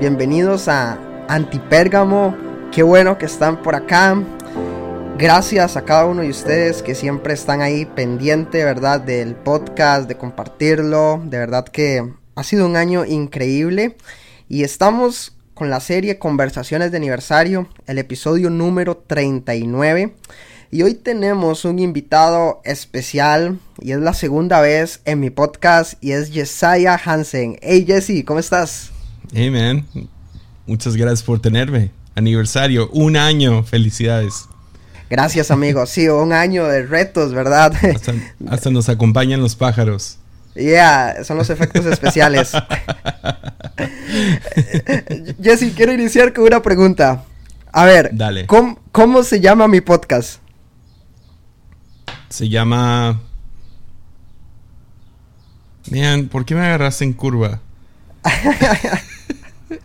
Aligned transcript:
Bienvenidos 0.00 0.66
a 0.66 0.98
Antipérgamo. 1.28 2.36
Qué 2.72 2.82
bueno 2.82 3.16
que 3.16 3.26
están 3.26 3.62
por 3.62 3.76
acá. 3.76 4.20
Gracias 5.16 5.76
a 5.76 5.84
cada 5.84 6.06
uno 6.06 6.22
de 6.22 6.30
ustedes 6.30 6.82
que 6.82 6.96
siempre 6.96 7.32
están 7.32 7.60
ahí 7.60 7.86
pendiente, 7.86 8.64
¿verdad? 8.64 9.00
Del 9.00 9.36
podcast, 9.36 10.08
de 10.08 10.16
compartirlo. 10.16 11.22
De 11.24 11.38
verdad 11.38 11.64
que 11.64 12.12
ha 12.34 12.42
sido 12.42 12.66
un 12.66 12.74
año 12.74 13.04
increíble. 13.04 13.96
Y 14.48 14.64
estamos 14.64 15.36
con 15.54 15.70
la 15.70 15.78
serie 15.78 16.18
Conversaciones 16.18 16.90
de 16.90 16.96
Aniversario, 16.96 17.68
el 17.86 17.98
episodio 17.98 18.50
número 18.50 18.96
39. 18.96 20.12
Y 20.72 20.82
hoy 20.82 20.94
tenemos 20.94 21.64
un 21.64 21.78
invitado 21.78 22.60
especial 22.64 23.60
y 23.80 23.92
es 23.92 24.00
la 24.00 24.12
segunda 24.12 24.60
vez 24.60 25.00
en 25.04 25.20
mi 25.20 25.30
podcast 25.30 25.94
y 26.02 26.12
es 26.12 26.32
Jesiah 26.32 27.00
Hansen. 27.02 27.58
Hey 27.62 27.84
Jesse, 27.86 28.24
¿cómo 28.24 28.40
estás? 28.40 28.93
Hey 29.32 29.50
man, 29.50 29.86
muchas 30.66 30.96
gracias 30.96 31.22
por 31.22 31.40
tenerme. 31.40 31.90
Aniversario, 32.14 32.88
un 32.90 33.16
año, 33.16 33.62
felicidades. 33.64 34.48
Gracias 35.10 35.50
amigo, 35.50 35.86
sí, 35.86 36.08
un 36.08 36.32
año 36.32 36.66
de 36.66 36.84
retos, 36.86 37.32
¿verdad? 37.32 37.72
Hasta, 38.48 38.70
nos 38.70 38.88
acompañan 38.88 39.40
los 39.40 39.56
pájaros. 39.56 40.18
Yeah, 40.54 41.24
son 41.24 41.36
los 41.36 41.50
efectos 41.50 41.84
especiales. 41.86 42.52
Jesse, 45.42 45.72
quiero 45.74 45.92
iniciar 45.92 46.32
con 46.32 46.44
una 46.44 46.62
pregunta. 46.62 47.24
A 47.72 47.84
ver, 47.84 48.10
Dale. 48.12 48.46
¿cómo, 48.46 48.78
¿cómo 48.92 49.24
se 49.24 49.40
llama 49.40 49.66
mi 49.66 49.80
podcast? 49.80 50.40
Se 52.28 52.48
llama. 52.48 53.20
Man, 55.90 56.28
¿por 56.28 56.44
qué 56.44 56.54
me 56.54 56.62
agarraste 56.62 57.04
en 57.04 57.12
curva? 57.12 57.60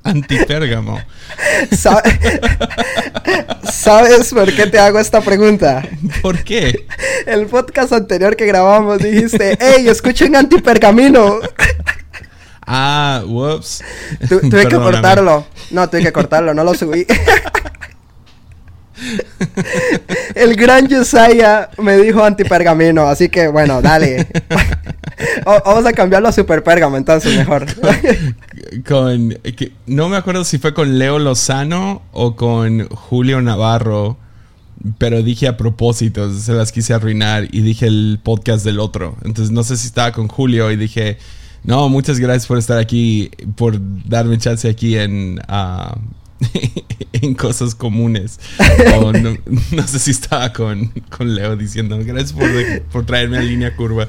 Antipérgamo. 0.03 1.01
¿Sabes 3.71 4.33
por 4.33 4.53
qué 4.53 4.67
te 4.67 4.79
hago 4.79 4.99
esta 4.99 5.21
pregunta? 5.21 5.83
¿Por 6.21 6.43
qué? 6.43 6.85
El 7.25 7.47
podcast 7.47 7.93
anterior 7.93 8.35
que 8.35 8.45
grabamos 8.45 8.99
dijiste, 8.99 9.57
hey, 9.59 9.87
escuchen 9.87 10.35
Antipergamino. 10.35 11.39
Ah, 12.65 13.23
whoops. 13.25 13.83
Tu, 14.27 14.41
tuve 14.41 14.67
que 14.67 14.75
cortarlo. 14.75 15.47
No, 15.71 15.89
tuve 15.89 16.03
que 16.03 16.11
cortarlo, 16.11 16.53
no 16.53 16.63
lo 16.63 16.73
subí. 16.75 17.05
El 20.35 20.55
gran 20.55 20.89
Josiah 20.89 21.69
me 21.77 21.97
dijo 21.97 22.23
antipergamino, 22.23 23.07
así 23.07 23.29
que 23.29 23.47
bueno, 23.47 23.81
dale. 23.81 24.27
vamos 25.45 25.85
a 25.85 25.93
cambiarlo 25.93 26.27
a 26.27 26.31
super 26.31 26.63
pergamo 26.63 26.97
entonces 26.97 27.35
mejor. 27.35 27.65
Con, 28.87 29.37
no 29.87 30.09
me 30.09 30.17
acuerdo 30.17 30.43
si 30.43 30.57
fue 30.59 30.73
con 30.73 30.99
Leo 30.99 31.19
Lozano 31.19 32.03
o 32.11 32.35
con 32.35 32.87
Julio 32.89 33.41
Navarro, 33.41 34.17
pero 34.97 35.23
dije 35.23 35.47
a 35.47 35.57
propósito, 35.57 36.31
se 36.33 36.53
las 36.53 36.71
quise 36.71 36.93
arruinar 36.93 37.47
y 37.51 37.61
dije 37.61 37.87
el 37.87 38.19
podcast 38.21 38.63
del 38.63 38.79
otro. 38.79 39.17
Entonces 39.23 39.51
no 39.51 39.63
sé 39.63 39.77
si 39.77 39.87
estaba 39.87 40.11
con 40.11 40.27
Julio 40.27 40.71
y 40.71 40.75
dije, 40.75 41.17
no, 41.63 41.89
muchas 41.89 42.19
gracias 42.19 42.47
por 42.47 42.57
estar 42.57 42.77
aquí, 42.77 43.31
por 43.55 43.79
darme 44.07 44.37
chance 44.37 44.69
aquí 44.69 44.97
en... 44.97 45.39
Uh, 45.49 46.18
en 47.13 47.33
cosas 47.33 47.75
comunes. 47.75 48.39
O 48.99 49.11
no, 49.13 49.35
no, 49.71 49.87
sé 49.87 49.99
si 49.99 50.11
estaba 50.11 50.51
con, 50.51 50.87
con 51.15 51.33
Leo 51.33 51.55
diciendo 51.55 51.97
gracias 52.03 52.33
por, 52.33 52.49
por, 52.91 53.05
traerme 53.05 53.37
a 53.37 53.41
línea 53.41 53.75
curva. 53.75 54.07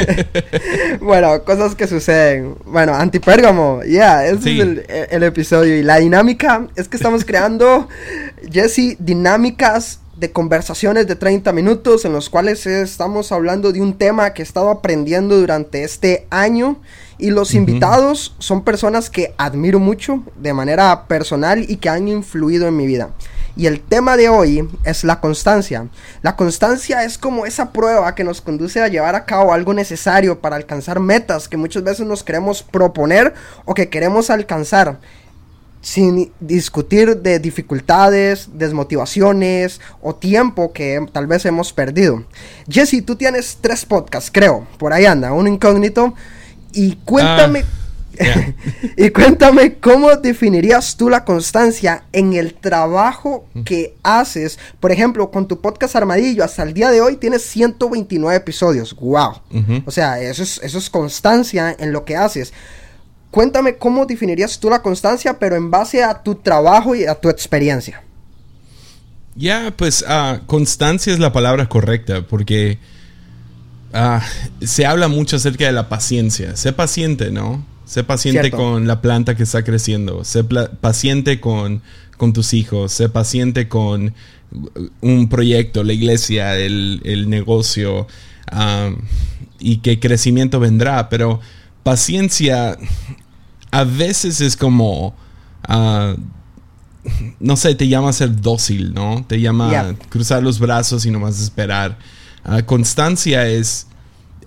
bueno, 1.00 1.42
cosas 1.44 1.74
que 1.74 1.86
suceden. 1.86 2.56
Bueno, 2.64 2.94
Antipérgamo, 2.94 3.82
ya, 3.82 3.88
yeah, 3.88 4.26
ese 4.26 4.42
sí. 4.42 4.60
es 4.60 4.66
el, 4.66 4.84
el, 5.10 5.22
episodio. 5.22 5.76
Y 5.76 5.82
la 5.82 5.98
dinámica 5.98 6.68
es 6.76 6.88
que 6.88 6.96
estamos 6.96 7.24
creando, 7.24 7.88
Jesse, 8.50 8.96
dinámicas 8.98 10.00
de 10.16 10.32
conversaciones 10.32 11.06
de 11.06 11.16
30 11.16 11.52
minutos 11.52 12.04
en 12.04 12.12
los 12.12 12.30
cuales 12.30 12.66
estamos 12.66 13.32
hablando 13.32 13.72
de 13.72 13.80
un 13.80 13.98
tema 13.98 14.32
que 14.32 14.42
he 14.42 14.44
estado 14.44 14.70
aprendiendo 14.70 15.38
durante 15.38 15.84
este 15.84 16.26
año 16.30 16.80
y 17.18 17.30
los 17.30 17.50
uh 17.50 17.54
-huh. 17.54 17.56
invitados 17.58 18.34
son 18.38 18.62
personas 18.62 19.10
que 19.10 19.34
admiro 19.38 19.78
mucho 19.78 20.22
de 20.36 20.52
manera 20.52 21.06
personal 21.06 21.64
y 21.68 21.76
que 21.76 21.88
han 21.88 22.08
influido 22.08 22.68
en 22.68 22.76
mi 22.76 22.86
vida. 22.86 23.10
Y 23.56 23.66
el 23.66 23.80
tema 23.80 24.18
de 24.18 24.28
hoy 24.28 24.68
es 24.84 25.02
la 25.02 25.18
constancia. 25.20 25.88
La 26.20 26.36
constancia 26.36 27.04
es 27.04 27.16
como 27.16 27.46
esa 27.46 27.72
prueba 27.72 28.14
que 28.14 28.22
nos 28.22 28.42
conduce 28.42 28.82
a 28.82 28.88
llevar 28.88 29.14
a 29.14 29.24
cabo 29.24 29.54
algo 29.54 29.72
necesario 29.72 30.40
para 30.40 30.56
alcanzar 30.56 31.00
metas 31.00 31.48
que 31.48 31.56
muchas 31.56 31.82
veces 31.82 32.06
nos 32.06 32.22
queremos 32.22 32.62
proponer 32.62 33.32
o 33.64 33.72
que 33.72 33.88
queremos 33.88 34.28
alcanzar 34.28 34.98
sin 35.80 36.32
discutir 36.40 37.18
de 37.18 37.38
dificultades, 37.38 38.48
desmotivaciones 38.52 39.80
o 40.02 40.14
tiempo 40.16 40.72
que 40.72 41.06
tal 41.12 41.26
vez 41.26 41.46
hemos 41.46 41.72
perdido. 41.72 42.24
Jesse, 42.68 43.04
tú 43.06 43.16
tienes 43.16 43.58
tres 43.60 43.86
podcasts, 43.86 44.30
creo, 44.30 44.66
por 44.78 44.92
ahí 44.92 45.06
anda, 45.06 45.32
un 45.32 45.46
incógnito. 45.46 46.12
Y 46.76 46.96
cuéntame, 47.06 47.64
yeah. 48.18 48.54
y 48.98 49.08
cuéntame 49.08 49.76
cómo 49.76 50.14
definirías 50.14 50.94
tú 50.94 51.08
la 51.08 51.24
constancia 51.24 52.04
en 52.12 52.34
el 52.34 52.52
trabajo 52.52 53.48
que 53.64 53.96
haces. 54.02 54.58
Por 54.78 54.92
ejemplo, 54.92 55.30
con 55.30 55.48
tu 55.48 55.58
podcast 55.62 55.96
Armadillo, 55.96 56.44
hasta 56.44 56.62
el 56.62 56.74
día 56.74 56.90
de 56.90 57.00
hoy 57.00 57.16
tienes 57.16 57.42
129 57.44 58.36
episodios. 58.36 58.94
¡Wow! 58.94 59.40
Uh 59.50 59.56
-huh. 59.56 59.82
O 59.86 59.90
sea, 59.90 60.20
eso 60.20 60.42
es, 60.42 60.60
eso 60.62 60.76
es 60.76 60.90
constancia 60.90 61.74
en 61.78 61.92
lo 61.92 62.04
que 62.04 62.14
haces. 62.14 62.52
Cuéntame 63.30 63.76
cómo 63.76 64.04
definirías 64.04 64.60
tú 64.60 64.68
la 64.68 64.82
constancia, 64.82 65.38
pero 65.38 65.56
en 65.56 65.70
base 65.70 66.04
a 66.04 66.22
tu 66.22 66.34
trabajo 66.34 66.94
y 66.94 67.06
a 67.06 67.14
tu 67.14 67.30
experiencia. 67.30 68.02
Ya, 69.34 69.62
yeah, 69.62 69.70
pues 69.74 70.02
uh, 70.02 70.44
constancia 70.44 71.10
es 71.10 71.20
la 71.20 71.32
palabra 71.32 71.70
correcta, 71.70 72.26
porque 72.26 72.78
uh, 73.96 74.20
se 74.64 74.86
habla 74.86 75.08
mucho 75.08 75.36
acerca 75.36 75.66
de 75.66 75.72
la 75.72 75.88
paciencia. 75.88 76.56
Sé 76.56 76.72
paciente, 76.72 77.30
¿no? 77.30 77.64
Sé 77.84 78.04
paciente 78.04 78.40
Cierto. 78.40 78.56
con 78.56 78.86
la 78.86 79.00
planta 79.00 79.36
que 79.36 79.44
está 79.44 79.64
creciendo. 79.64 80.24
Sé 80.24 80.44
paciente 80.44 81.40
con, 81.40 81.82
con, 82.16 82.32
tus 82.32 82.52
hijos. 82.52 82.92
Sé 82.92 83.08
paciente 83.08 83.68
con 83.68 84.14
un 85.00 85.28
proyecto, 85.28 85.84
la 85.84 85.92
iglesia, 85.92 86.56
el, 86.56 87.00
el 87.04 87.30
negocio. 87.30 88.06
Uh, 88.52 88.96
y 89.58 89.78
que 89.78 90.00
crecimiento 90.00 90.60
vendrá. 90.60 91.08
Pero 91.08 91.40
paciencia 91.82 92.76
a 93.70 93.84
veces 93.84 94.40
es 94.40 94.56
como... 94.56 95.14
Uh, 95.68 96.16
no 97.38 97.56
sé, 97.56 97.74
te 97.74 97.88
llama 97.88 98.10
a 98.10 98.12
ser 98.12 98.40
dócil, 98.40 98.92
¿no? 98.92 99.24
Te 99.28 99.40
llama 99.40 99.78
a 99.78 99.94
cruzar 100.08 100.42
los 100.42 100.58
brazos 100.58 101.06
y 101.06 101.10
nomás 101.10 101.40
esperar. 101.40 101.96
Uh, 102.46 102.64
constancia 102.64 103.48
es, 103.48 103.86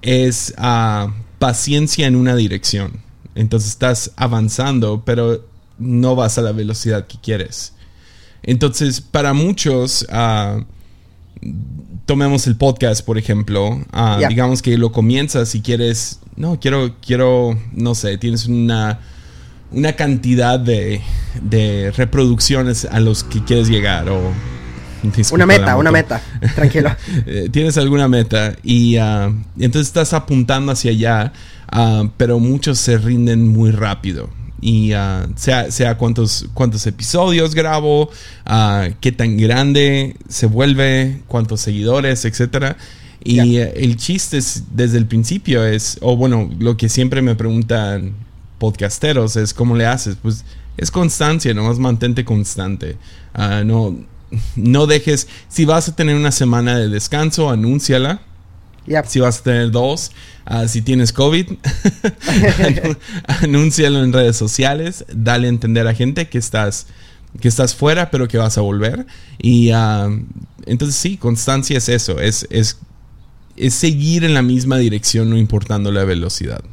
es 0.02 0.54
uh, 0.58 1.12
paciencia 1.38 2.08
en 2.08 2.16
una 2.16 2.36
dirección. 2.36 3.02
Entonces 3.36 3.72
estás 3.72 4.12
avanzando, 4.16 5.04
pero 5.06 5.46
no 5.78 6.16
vas 6.16 6.38
a 6.38 6.42
la 6.42 6.52
velocidad 6.52 7.08
que 7.08 7.18
quieres. 7.20 7.74
Entonces, 8.42 9.02
para 9.02 9.34
muchos, 9.34 10.08
uh, 10.12 10.64
tomemos 12.06 12.48
el 12.48 12.56
podcast, 12.56 13.06
por 13.06 13.18
ejemplo. 13.18 13.84
Yeah. 13.94 14.30
Digamos 14.30 14.62
que 14.62 14.78
lo 14.78 14.92
comienzas 14.92 15.54
y 15.56 15.62
quieres, 15.62 16.20
no, 16.36 16.60
quiero, 16.60 16.96
quiero, 17.02 17.60
no 17.74 17.96
sé, 17.96 18.18
tienes 18.18 18.46
una 18.46 19.00
una 19.72 19.94
cantidad 19.94 20.60
de, 20.60 21.02
de, 21.42 21.92
reproducciones 21.92 22.86
a 22.86 23.00
los 23.00 23.24
que 23.24 23.44
quieres 23.44 23.70
llegar 23.70 24.10
o 24.10 24.20
una 25.32 25.46
meta, 25.46 25.78
una 25.78 25.92
meta, 25.92 26.22
tranquilo. 26.56 26.90
Eh, 27.26 27.50
tienes 27.52 27.78
alguna 27.78 28.08
meta 28.08 28.56
y, 28.64 28.98
uh, 28.98 29.34
entonces 29.60 29.88
estás 29.88 30.14
apuntando 30.14 30.72
hacia 30.72 30.92
allá, 30.92 31.34
uh, 31.72 32.10
pero 32.18 32.40
muchos 32.40 32.80
se 32.80 32.98
rinden 32.98 33.48
muy 33.48 33.72
rápido. 33.72 34.30
Y 34.62 34.94
uh, 34.94 35.32
sea, 35.36 35.72
sea 35.72 35.98
cuántos, 35.98 36.48
cuántos 36.54 36.86
episodios 36.88 37.56
grabo, 37.56 38.10
qué 39.00 39.12
tan 39.12 39.38
grande 39.38 40.16
se 40.28 40.46
vuelve, 40.46 41.22
cuántos 41.28 41.62
seguidores, 41.62 42.26
etcétera. 42.26 42.78
Y 43.24 43.52
yeah. 43.52 43.68
el 43.68 43.98
chiste 43.98 44.38
es, 44.38 44.64
desde 44.72 44.98
el 44.98 45.06
principio 45.06 45.66
es, 45.66 45.98
o 46.02 46.16
bueno, 46.16 46.50
lo 46.60 46.78
que 46.78 46.90
siempre 46.90 47.22
me 47.22 47.36
preguntan 47.36 48.14
podcasteros 48.60 49.36
es 49.36 49.54
cómo 49.54 49.76
le 49.76 49.86
haces. 49.86 50.18
Pues 50.22 50.46
es 50.78 50.92
constancia, 50.92 51.54
nomás 51.54 51.78
mantente 51.78 52.24
constante. 52.24 52.96
Ah, 53.34 53.64
no, 53.66 53.98
no 54.56 54.88
dejes, 54.88 55.28
si 55.48 55.66
vas 55.66 55.90
a 55.90 55.96
tener 55.96 56.16
una 56.16 56.32
semana 56.32 56.78
de 56.78 56.90
descanso, 56.90 57.50
anúnciala. 57.50 58.22
Si 59.06 59.20
vas 59.20 59.40
a 59.40 59.44
tener 59.44 59.70
dos, 59.70 60.12
ah, 60.46 60.68
si 60.68 60.82
tienes 60.82 61.14
COVID, 61.14 61.48
anúncialo 63.44 64.04
en 64.04 64.12
redes 64.12 64.36
sociales, 64.36 65.06
dale 65.14 65.46
a 65.46 65.50
entender 65.50 65.88
a 65.88 65.94
gente 65.94 66.28
que 66.28 66.40
estás, 66.40 66.88
que 67.40 67.48
estás 67.48 67.76
fuera, 67.76 68.10
pero 68.10 68.28
que 68.28 68.40
vas 68.40 68.58
a 68.58 68.62
volver. 68.62 69.06
Y 69.38 69.70
ah, 69.70 70.10
entonces 70.66 70.96
sí, 70.96 71.18
constancia 71.18 71.78
es 71.78 71.88
eso, 71.88 72.20
es, 72.20 72.48
es, 72.50 72.80
es 73.58 73.76
seguir 73.76 74.24
en 74.24 74.34
la 74.34 74.42
misma 74.42 74.78
dirección, 74.78 75.30
no 75.30 75.38
importando 75.38 75.92
la 75.92 76.04
velocidad. 76.04 76.64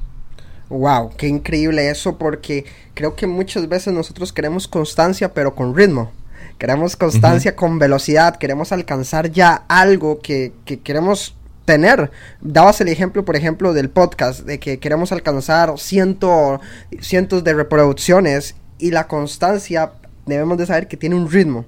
Wow, 0.69 1.13
qué 1.17 1.29
increíble 1.29 1.91
eso, 1.91 2.17
porque 2.17 2.65
creo 2.95 3.15
que 3.15 3.27
muchas 3.27 3.69
veces 3.69 3.93
nosotros 3.93 4.33
queremos 4.33 4.67
constancia, 4.67 5.35
pero 5.35 5.55
con 5.55 5.77
ritmo. 5.77 6.13
Queremos 6.59 6.97
constancia 6.97 7.55
con 7.55 7.79
velocidad, 7.79 8.37
queremos 8.37 8.73
alcanzar 8.73 9.31
ya 9.31 9.65
algo 9.69 10.21
que, 10.21 10.55
queremos 10.83 11.37
tener. 11.67 12.11
Dabas 12.41 12.81
el 12.81 12.89
ejemplo, 12.89 13.27
por 13.27 13.37
ejemplo, 13.37 13.75
del 13.75 13.91
podcast, 13.91 14.41
de 14.41 14.59
que 14.59 14.79
queremos 14.79 15.13
alcanzar 15.13 15.79
ciento, 15.79 16.61
cientos 17.01 17.45
de 17.45 17.53
reproducciones 17.53 18.57
y 18.79 18.91
la 18.91 19.07
constancia 19.07 19.93
debemos 20.25 20.57
de 20.57 20.67
saber 20.67 20.89
que 20.89 20.97
tiene 20.97 21.15
un 21.15 21.31
ritmo. 21.31 21.67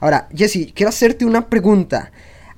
Ahora, 0.00 0.28
Jesse, 0.32 0.72
quiero 0.72 0.90
hacerte 0.90 1.24
una 1.24 1.48
pregunta. 1.48 2.12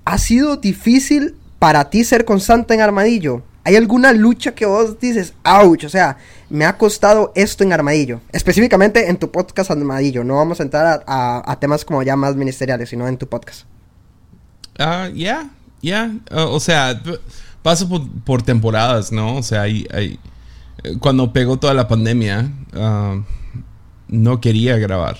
¿Ha 0.04 0.18
sido 0.18 0.56
difícil 0.56 1.36
para 1.58 1.88
ti 1.88 2.04
ser 2.04 2.26
constante 2.26 2.74
en 2.74 2.82
Armadillo? 2.82 3.42
¿Hay 3.62 3.76
alguna 3.76 4.12
lucha 4.12 4.54
que 4.54 4.64
vos 4.64 4.98
dices, 4.98 5.34
ouch, 5.44 5.84
o 5.84 5.88
sea, 5.88 6.16
me 6.48 6.64
ha 6.64 6.78
costado 6.78 7.30
esto 7.34 7.62
en 7.62 7.72
Armadillo? 7.72 8.20
Específicamente 8.32 9.10
en 9.10 9.18
tu 9.18 9.30
podcast 9.30 9.70
Armadillo. 9.70 10.24
No 10.24 10.36
vamos 10.36 10.60
a 10.60 10.62
entrar 10.62 11.04
a, 11.06 11.56
temas 11.60 11.84
como 11.84 12.02
ya 12.02 12.16
más 12.16 12.36
ministeriales, 12.36 12.88
sino 12.88 13.06
en 13.06 13.18
tu 13.18 13.28
podcast. 13.28 13.66
Ah, 14.78 15.10
ya, 15.14 15.50
ya. 15.82 16.10
Uh, 16.30 16.48
o 16.48 16.60
sea, 16.60 17.02
paso 17.62 17.88
por, 18.24 18.42
temporadas, 18.42 19.12
¿no? 19.12 19.36
O 19.36 19.42
sea, 19.42 19.62
hay, 19.62 20.18
cuando 21.00 21.32
pegó 21.32 21.58
toda 21.58 21.74
la 21.74 21.86
pandemia, 21.86 22.50
uh, 22.74 23.22
no 24.08 24.40
quería 24.40 24.78
grabar. 24.78 25.18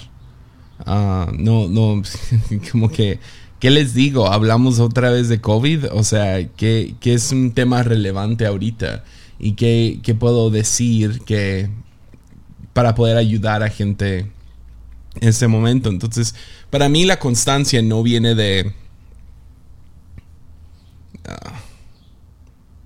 Uh, 0.86 1.30
no, 1.36 1.68
no, 1.68 2.02
como 2.72 2.88
que 2.88 3.20
¿Qué 3.60 3.70
les 3.70 3.92
digo? 3.92 4.26
Hablamos 4.26 4.78
otra 4.78 5.10
vez 5.10 5.28
de 5.28 5.42
COVID, 5.42 5.92
o 5.92 6.02
sea, 6.02 6.48
que, 6.48 6.94
es 7.04 7.30
un 7.30 7.52
tema 7.52 7.82
relevante 7.82 8.46
ahorita 8.46 9.04
y 9.38 9.52
qué, 9.52 10.16
puedo 10.18 10.48
decir 10.48 11.20
que 11.26 11.68
para 12.72 12.94
poder 12.94 13.18
ayudar 13.18 13.62
a 13.62 13.68
gente 13.68 14.20
en 15.20 15.28
este 15.28 15.46
momento. 15.46 15.90
Entonces, 15.90 16.34
para 16.70 16.88
mí 16.88 17.04
la 17.04 17.18
constancia 17.18 17.82
no 17.82 18.02
viene 18.02 18.34
de... 18.34 18.72
Ah, 21.26 21.52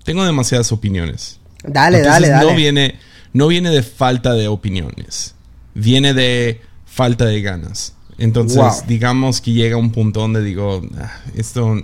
tengo 0.03 0.25
demasiadas 0.25 0.73
opiniones. 0.73 1.39
Dale, 1.63 2.01
dale, 2.01 2.27
dale. 2.27 2.49
No 2.49 2.55
viene, 2.55 2.99
no 3.31 3.47
viene 3.47 3.69
de 3.69 3.81
falta 3.81 4.33
de 4.33 4.49
opiniones. 4.49 5.35
Viene 5.73 6.13
de 6.13 6.59
falta 6.85 7.25
de 7.25 7.41
ganas. 7.41 7.94
Entonces, 8.17 8.85
digamos 8.87 9.41
que 9.41 9.51
llega 9.51 9.77
un 9.77 9.91
punto 9.91 10.21
donde 10.21 10.41
digo, 10.41 10.81
ah, 10.97 11.11
esto, 11.35 11.75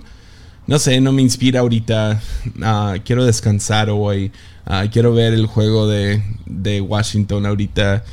no 0.66 0.78
sé, 0.78 1.00
no 1.00 1.12
me 1.12 1.22
inspira 1.22 1.60
ahorita, 1.60 2.22
ah, 2.62 2.94
quiero 3.04 3.24
descansar 3.24 3.90
hoy, 3.90 4.32
uh, 4.66 4.88
quiero 4.90 5.12
ver 5.12 5.34
el 5.34 5.46
juego 5.46 5.86
de, 5.86 6.22
de 6.46 6.80
Washington 6.80 7.44
ahorita, 7.46 8.04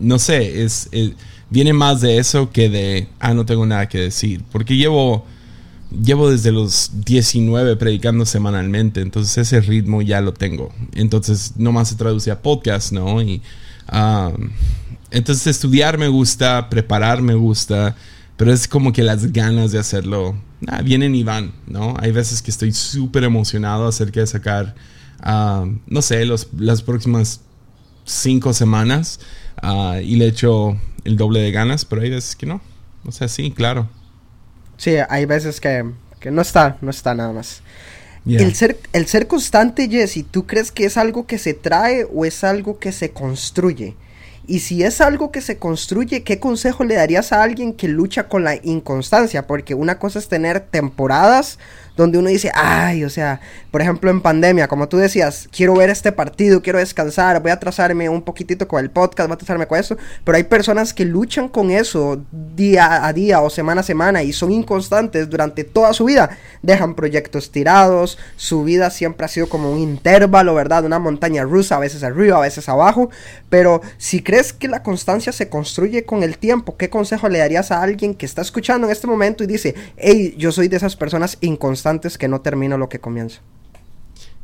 no 0.00 0.18
sé, 0.18 0.62
es, 0.62 0.88
viene 1.50 1.72
más 1.72 2.00
de 2.00 2.18
eso 2.18 2.50
que 2.50 2.70
de, 2.70 3.08
ah, 3.20 3.34
no 3.34 3.44
tengo 3.44 3.66
nada 3.66 3.88
que 3.88 3.98
decir, 3.98 4.42
porque 4.50 4.76
llevo, 4.76 5.26
llevo 5.90 6.30
desde 6.30 6.50
los 6.50 6.92
19 7.04 7.76
predicando 7.76 8.24
semanalmente, 8.24 9.02
entonces 9.02 9.36
ese 9.36 9.60
ritmo 9.60 10.00
ya 10.00 10.22
lo 10.22 10.32
tengo, 10.32 10.72
entonces 10.94 11.54
nomás 11.56 11.88
se 11.88 11.96
traduce 11.96 12.30
a 12.30 12.40
podcast, 12.40 12.92
¿no? 12.92 13.20
Y 13.20 13.42
entonces 15.10 15.46
estudiar 15.46 15.98
me 15.98 16.08
gusta, 16.08 16.68
preparar 16.68 17.22
me 17.22 17.34
gusta, 17.34 17.96
pero 18.36 18.52
es 18.52 18.68
como 18.68 18.92
que 18.92 19.02
las 19.02 19.32
ganas 19.32 19.72
de 19.72 19.78
hacerlo 19.78 20.36
vienen 20.84 21.14
y 21.14 21.24
van, 21.24 21.52
¿no? 21.66 21.94
Hay 21.98 22.12
veces 22.12 22.42
que 22.42 22.50
estoy 22.50 22.72
súper 22.72 23.24
emocionado 23.24 23.86
acerca 23.86 24.20
de 24.20 24.26
sacar, 24.26 24.74
ah, 25.20 25.66
no 25.86 26.02
sé, 26.02 26.24
los, 26.24 26.48
las 26.58 26.82
próximas 26.82 27.40
cinco 28.04 28.52
semanas 28.52 29.20
uh, 29.62 29.98
y 30.00 30.16
le 30.16 30.26
echo 30.26 30.76
el 31.04 31.16
doble 31.16 31.40
de 31.40 31.52
ganas, 31.52 31.84
pero 31.84 32.02
hay 32.02 32.10
veces 32.10 32.36
que 32.36 32.46
no. 32.46 32.60
O 33.04 33.12
sea, 33.12 33.28
sí, 33.28 33.50
claro. 33.50 33.88
Sí, 34.76 34.94
hay 35.08 35.26
veces 35.26 35.60
que, 35.60 35.90
que 36.20 36.30
no 36.30 36.42
está, 36.42 36.76
no 36.80 36.90
está 36.90 37.14
nada 37.14 37.32
más. 37.32 37.62
El, 38.26 38.54
ser, 38.54 38.78
el 38.92 39.06
ser 39.06 39.26
constante, 39.26 39.88
Jesse, 39.88 40.24
¿tú 40.30 40.46
crees 40.46 40.70
que 40.70 40.84
es 40.84 40.98
algo 40.98 41.26
que 41.26 41.38
se 41.38 41.54
trae 41.54 42.06
o 42.12 42.26
es 42.26 42.44
algo 42.44 42.78
que 42.78 42.92
se 42.92 43.10
construye? 43.10 43.96
Y 44.48 44.60
si 44.60 44.82
es 44.82 45.02
algo 45.02 45.30
que 45.30 45.42
se 45.42 45.58
construye, 45.58 46.22
¿qué 46.24 46.40
consejo 46.40 46.82
le 46.82 46.94
darías 46.94 47.32
a 47.32 47.42
alguien 47.42 47.74
que 47.74 47.86
lucha 47.86 48.28
con 48.28 48.44
la 48.44 48.56
inconstancia? 48.56 49.46
Porque 49.46 49.74
una 49.74 49.98
cosa 49.98 50.18
es 50.18 50.28
tener 50.28 50.60
temporadas 50.60 51.58
donde 51.98 52.16
uno 52.16 52.28
dice, 52.28 52.52
ay, 52.54 53.02
o 53.02 53.10
sea, 53.10 53.40
por 53.72 53.82
ejemplo 53.82 54.08
en 54.08 54.20
pandemia, 54.20 54.68
como 54.68 54.88
tú 54.88 54.98
decías, 54.98 55.48
quiero 55.50 55.74
ver 55.74 55.90
este 55.90 56.12
partido, 56.12 56.62
quiero 56.62 56.78
descansar, 56.78 57.42
voy 57.42 57.50
a 57.50 57.54
atrasarme 57.54 58.08
un 58.08 58.22
poquitito 58.22 58.68
con 58.68 58.80
el 58.80 58.88
podcast, 58.88 59.28
voy 59.28 59.32
a 59.32 59.34
atrasarme 59.34 59.66
con 59.66 59.80
eso, 59.80 59.96
pero 60.22 60.36
hay 60.36 60.44
personas 60.44 60.94
que 60.94 61.04
luchan 61.04 61.48
con 61.48 61.72
eso 61.72 62.22
día 62.54 63.04
a 63.04 63.12
día 63.12 63.40
o 63.40 63.50
semana 63.50 63.80
a 63.80 63.84
semana 63.84 64.22
y 64.22 64.32
son 64.32 64.52
inconstantes 64.52 65.28
durante 65.28 65.64
toda 65.64 65.92
su 65.92 66.04
vida, 66.04 66.38
dejan 66.62 66.94
proyectos 66.94 67.50
tirados, 67.50 68.16
su 68.36 68.62
vida 68.62 68.90
siempre 68.90 69.24
ha 69.24 69.28
sido 69.28 69.48
como 69.48 69.72
un 69.72 69.80
intervalo, 69.80 70.54
¿verdad? 70.54 70.84
Una 70.84 71.00
montaña 71.00 71.42
rusa, 71.42 71.76
a 71.76 71.80
veces 71.80 72.04
arriba, 72.04 72.36
a 72.36 72.42
veces 72.42 72.68
abajo, 72.68 73.10
pero 73.50 73.82
si 73.96 74.22
crees 74.22 74.52
que 74.52 74.68
la 74.68 74.84
constancia 74.84 75.32
se 75.32 75.48
construye 75.48 76.04
con 76.04 76.22
el 76.22 76.38
tiempo, 76.38 76.76
¿qué 76.76 76.90
consejo 76.90 77.28
le 77.28 77.40
darías 77.40 77.72
a 77.72 77.82
alguien 77.82 78.14
que 78.14 78.24
está 78.24 78.42
escuchando 78.42 78.86
en 78.86 78.92
este 78.92 79.08
momento 79.08 79.42
y 79.42 79.48
dice, 79.48 79.74
hey, 79.96 80.36
yo 80.38 80.52
soy 80.52 80.68
de 80.68 80.76
esas 80.76 80.94
personas 80.94 81.38
inconstantes? 81.40 81.87
Antes 81.88 82.18
que 82.18 82.28
no 82.28 82.40
termino 82.40 82.78
lo 82.78 82.88
que 82.88 83.00
comienzo. 83.00 83.40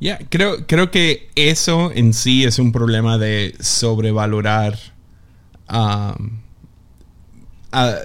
Ya, 0.00 0.18
creo, 0.28 0.66
creo 0.66 0.90
que 0.90 1.30
eso 1.34 1.92
en 1.94 2.12
sí 2.12 2.44
es 2.44 2.58
un 2.58 2.72
problema 2.72 3.16
de 3.18 3.54
sobrevalorar 3.60 4.78
a 5.66 6.16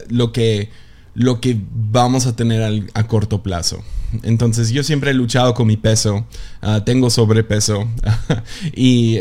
lo, 0.09 0.31
que, 0.31 0.69
lo 1.13 1.41
que 1.41 1.59
vamos 1.71 2.25
a 2.25 2.35
tener 2.35 2.89
a 2.93 3.07
corto 3.07 3.43
plazo. 3.43 3.83
Entonces 4.23 4.71
yo 4.71 4.83
siempre 4.83 5.11
he 5.11 5.13
luchado 5.13 5.53
con 5.53 5.67
mi 5.67 5.77
peso, 5.77 6.25
uh, 6.61 6.81
tengo 6.81 7.09
sobrepeso 7.09 7.87
y 8.75 9.19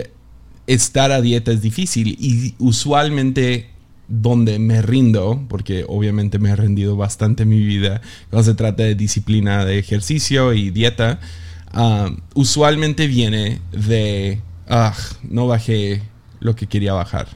estar 0.66 1.12
a 1.12 1.21
dieta 1.21 1.52
es 1.52 1.61
difícil 1.62 2.16
y 2.19 2.54
usualmente 2.59 3.71
donde 4.09 4.59
me 4.59 4.81
rindo, 4.81 5.45
porque 5.49 5.85
obviamente 5.87 6.38
me 6.38 6.50
he 6.50 6.57
rendido 6.57 6.97
bastante 6.97 7.43
en 7.43 7.50
mi 7.50 7.61
vida 7.61 8.00
cuando 8.31 8.50
se 8.50 8.55
trata 8.55 8.83
de 8.83 8.95
disciplina 8.95 9.65
de 9.65 9.79
ejercicio 9.79 10.55
y 10.55 10.71
dieta, 10.71 11.21
ah, 11.73 12.11
usualmente 12.35 13.07
viene 13.07 13.61
de, 13.71 14.41
ah, 14.69 14.95
no 15.23 15.47
bajé 15.47 16.03
lo 16.41 16.57
que 16.57 16.67
quería 16.67 16.95
bajar. 16.95 17.29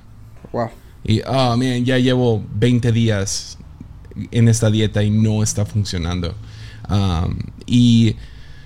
Wow. 0.53 0.71
Y, 1.05 1.21
ah, 1.27 1.57
ya 1.85 1.99
llevo 1.99 2.45
20 2.55 2.91
días 2.93 3.59
en 4.31 4.49
esta 4.49 4.71
dieta 4.71 5.03
y 5.03 5.11
no 5.11 5.43
está 5.43 5.67
funcionando. 5.67 6.35
Ah, 6.85 7.29
y 7.67 8.17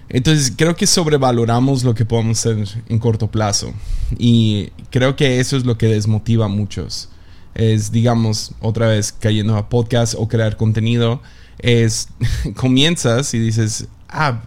entonces 0.08 0.52
creo 0.56 0.76
que 0.76 0.86
sobrevaloramos 0.86 1.82
lo 1.82 1.94
que 1.94 2.04
podemos 2.04 2.38
hacer 2.38 2.68
en 2.88 2.98
corto 3.00 3.28
plazo. 3.32 3.74
Y 4.16 4.70
creo 4.90 5.16
que 5.16 5.40
eso 5.40 5.56
es 5.56 5.66
lo 5.66 5.76
que 5.76 5.88
desmotiva 5.88 6.44
a 6.44 6.48
muchos 6.48 7.08
es, 7.56 7.90
digamos, 7.90 8.52
otra 8.60 8.88
vez 8.88 9.12
cayendo 9.12 9.56
a 9.56 9.68
podcast 9.68 10.14
o 10.16 10.28
crear 10.28 10.56
contenido, 10.56 11.22
es 11.58 12.08
comienzas 12.54 13.32
y 13.34 13.38
dices, 13.38 13.88
ah, 14.08 14.42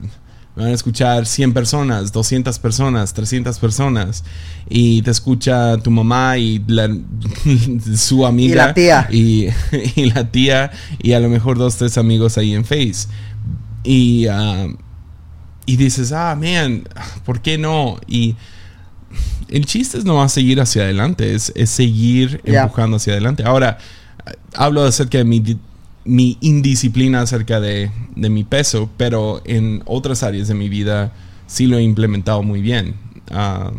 me 0.55 0.63
van 0.63 0.71
a 0.71 0.75
escuchar 0.75 1.25
100 1.25 1.53
personas, 1.53 2.11
200 2.11 2.59
personas, 2.59 3.13
300 3.13 3.57
personas, 3.59 4.23
y 4.69 5.01
te 5.01 5.11
escucha 5.11 5.77
tu 5.77 5.89
mamá 5.89 6.37
y 6.37 6.63
su 7.97 8.25
amiga. 8.25 8.53
Y 8.53 8.55
la 8.55 8.73
tía. 8.73 9.07
Y, 9.95 10.11
la 10.11 10.31
tía, 10.31 10.71
y 11.01 11.13
a 11.13 11.19
lo 11.19 11.29
mejor 11.29 11.57
dos, 11.57 11.77
tres 11.77 11.97
amigos 11.97 12.37
ahí 12.37 12.53
en 12.53 12.63
Face. 12.63 13.07
Y, 13.83 14.27
ah, 14.27 14.67
y 15.65 15.77
dices, 15.77 16.11
ah, 16.11 16.35
man, 16.35 16.87
¿por 17.25 17.41
qué 17.41 17.57
no? 17.57 17.99
Y 18.07 18.35
el 19.49 19.65
chiste 19.65 19.97
es 19.97 20.05
no 20.05 20.15
va 20.15 20.25
a 20.25 20.29
seguir 20.29 20.61
hacia 20.61 20.83
adelante, 20.83 21.35
es, 21.35 21.51
seguir 21.65 22.41
empujando 22.43 22.97
hacia 22.97 23.13
adelante. 23.13 23.43
Ahora, 23.45 23.77
hablo 24.55 24.83
acerca 24.83 25.17
de 25.17 25.23
mi, 25.23 25.57
mi 26.05 26.37
indisciplina 26.41 27.21
acerca 27.21 27.59
de, 27.59 27.91
mi 28.15 28.43
peso, 28.43 28.89
pero 28.97 29.41
en 29.45 29.81
otras 29.85 30.23
áreas 30.23 30.47
de 30.47 30.53
mi 30.53 30.69
vida 30.69 31.13
sí 31.47 31.67
lo 31.67 31.77
he 31.77 31.83
implementado 31.83 32.43
muy 32.43 32.61
bien. 32.61 32.95
Ah, 33.31 33.71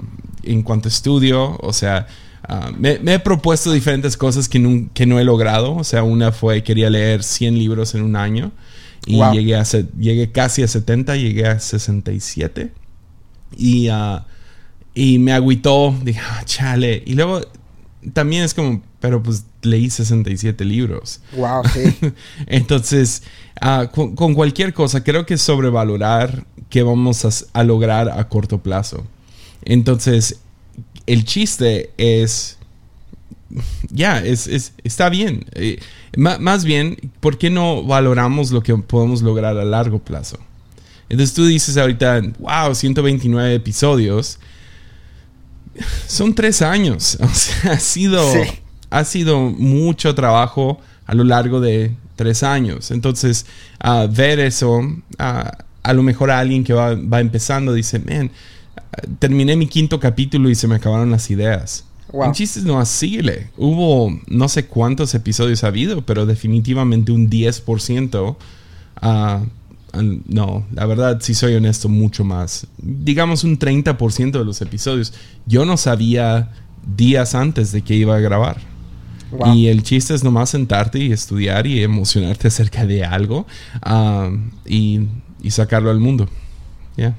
en 0.42 0.62
cuanto 0.62 0.88
a 0.88 0.90
estudio, 0.90 1.58
o 1.60 1.72
sea, 1.72 2.06
Ah, 2.52 2.72
me, 2.76 2.98
he 3.04 3.18
propuesto 3.20 3.70
diferentes 3.70 4.16
cosas 4.16 4.48
que 4.48 4.58
no, 4.58 4.88
que 4.92 5.06
no 5.06 5.20
he 5.20 5.24
logrado. 5.24 5.76
O 5.76 5.84
sea, 5.84 6.02
una 6.02 6.32
fue, 6.32 6.64
quería 6.64 6.90
leer 6.90 7.22
100 7.22 7.56
libros 7.56 7.94
en 7.94 8.02
un 8.02 8.16
año. 8.16 8.50
Y 9.06 9.22
llegué, 9.32 9.54
a, 9.54 9.62
llegué 9.98 10.32
casi 10.32 10.64
a 10.64 10.68
70, 10.68 11.14
llegué 11.14 11.46
a 11.46 11.60
67. 11.60 12.72
Y, 13.56 13.88
uh, 13.88 14.20
y 14.94 15.18
me 15.18 15.32
agüitó. 15.32 15.94
Dije, 16.02 16.20
ah, 16.22 16.42
chale. 16.44 17.02
Y 17.06 17.14
luego 17.14 17.40
también 18.12 18.44
es 18.44 18.54
como, 18.54 18.82
pero 19.00 19.22
pues 19.22 19.44
leí 19.62 19.90
67 19.90 20.64
libros. 20.64 21.20
Wow, 21.36 21.62
sí. 21.72 22.12
Entonces, 22.46 23.22
uh, 23.62 23.86
con, 23.88 24.34
cualquier 24.34 24.72
cosa, 24.72 25.02
creo 25.04 25.26
que 25.26 25.34
es 25.34 25.42
sobrevalorar 25.42 26.46
qué 26.68 26.82
vamos 26.82 27.24
a, 27.24 27.60
a 27.60 27.64
lograr 27.64 28.08
a 28.08 28.28
corto 28.28 28.58
plazo. 28.58 29.04
Entonces, 29.62 30.40
el 31.06 31.24
chiste 31.24 31.90
es, 31.96 32.58
ya, 33.90 34.18
es, 34.18 34.72
está 34.84 35.08
bien. 35.08 35.44
Eh, 35.52 35.80
más 36.16 36.64
bien, 36.64 36.96
¿por 37.20 37.38
qué 37.38 37.50
no 37.50 37.82
valoramos 37.84 38.50
lo 38.50 38.62
que 38.62 38.74
podemos 38.76 39.22
lograr 39.22 39.56
a 39.58 39.64
largo 39.64 39.98
plazo? 39.98 40.38
Entonces 41.08 41.34
tú 41.34 41.44
dices 41.44 41.76
ahorita, 41.76 42.22
wow, 42.38 42.74
129 42.74 43.54
episodios. 43.54 44.38
Son 46.06 46.34
tres 46.34 46.62
años. 46.62 47.18
O 47.22 47.28
sea, 47.28 47.72
ha 47.72 47.78
sido, 47.78 48.24
ha 48.90 49.04
sido 49.04 49.40
mucho 49.40 50.14
trabajo 50.14 50.80
a 51.06 51.14
lo 51.14 51.24
largo 51.24 51.60
de 51.60 51.94
tres 52.16 52.42
años. 52.42 52.90
Entonces, 52.90 53.46
ver 54.10 54.40
eso, 54.40 54.80
a 55.18 55.92
lo 55.92 56.02
mejor 56.02 56.30
a 56.30 56.38
alguien 56.38 56.64
que 56.64 56.72
va, 56.72 56.94
va 56.94 57.20
empezando 57.20 57.72
dice, 57.72 57.98
man, 57.98 58.30
terminé 59.18 59.56
mi 59.56 59.66
quinto 59.66 59.98
capítulo 60.00 60.50
y 60.50 60.54
se 60.54 60.68
me 60.68 60.76
acabaron 60.76 61.10
las 61.10 61.30
ideas. 61.30 61.84
En 62.12 62.32
chistes 62.32 62.64
no 62.64 62.80
así, 62.80 63.20
Hubo 63.56 64.18
no 64.26 64.48
sé 64.48 64.66
cuántos 64.66 65.14
episodios 65.14 65.62
ha 65.62 65.68
habido, 65.68 66.02
pero 66.02 66.26
definitivamente 66.26 67.12
un 67.12 67.30
10%. 67.30 68.36
No, 69.92 70.66
la 70.72 70.86
verdad, 70.86 71.18
si 71.20 71.34
soy 71.34 71.54
honesto, 71.54 71.88
mucho 71.88 72.24
más. 72.24 72.66
Digamos 72.78 73.44
un 73.44 73.58
30% 73.58 74.32
de 74.32 74.44
los 74.44 74.60
episodios. 74.60 75.12
Yo 75.46 75.64
no 75.64 75.76
sabía 75.76 76.52
días 76.96 77.34
antes 77.34 77.72
de 77.72 77.82
que 77.82 77.94
iba 77.94 78.16
a 78.16 78.20
grabar. 78.20 78.58
Y 79.54 79.68
el 79.68 79.84
chiste 79.84 80.12
es 80.12 80.24
nomás 80.24 80.50
sentarte 80.50 80.98
y 80.98 81.12
estudiar 81.12 81.66
y 81.66 81.84
emocionarte 81.84 82.48
acerca 82.48 82.84
de 82.84 83.04
algo 83.04 83.46
ah, 83.82 84.30
y, 84.66 85.06
sacarlo 85.48 85.90
al 85.90 86.00
mundo. 86.00 86.28
ya 86.96 87.14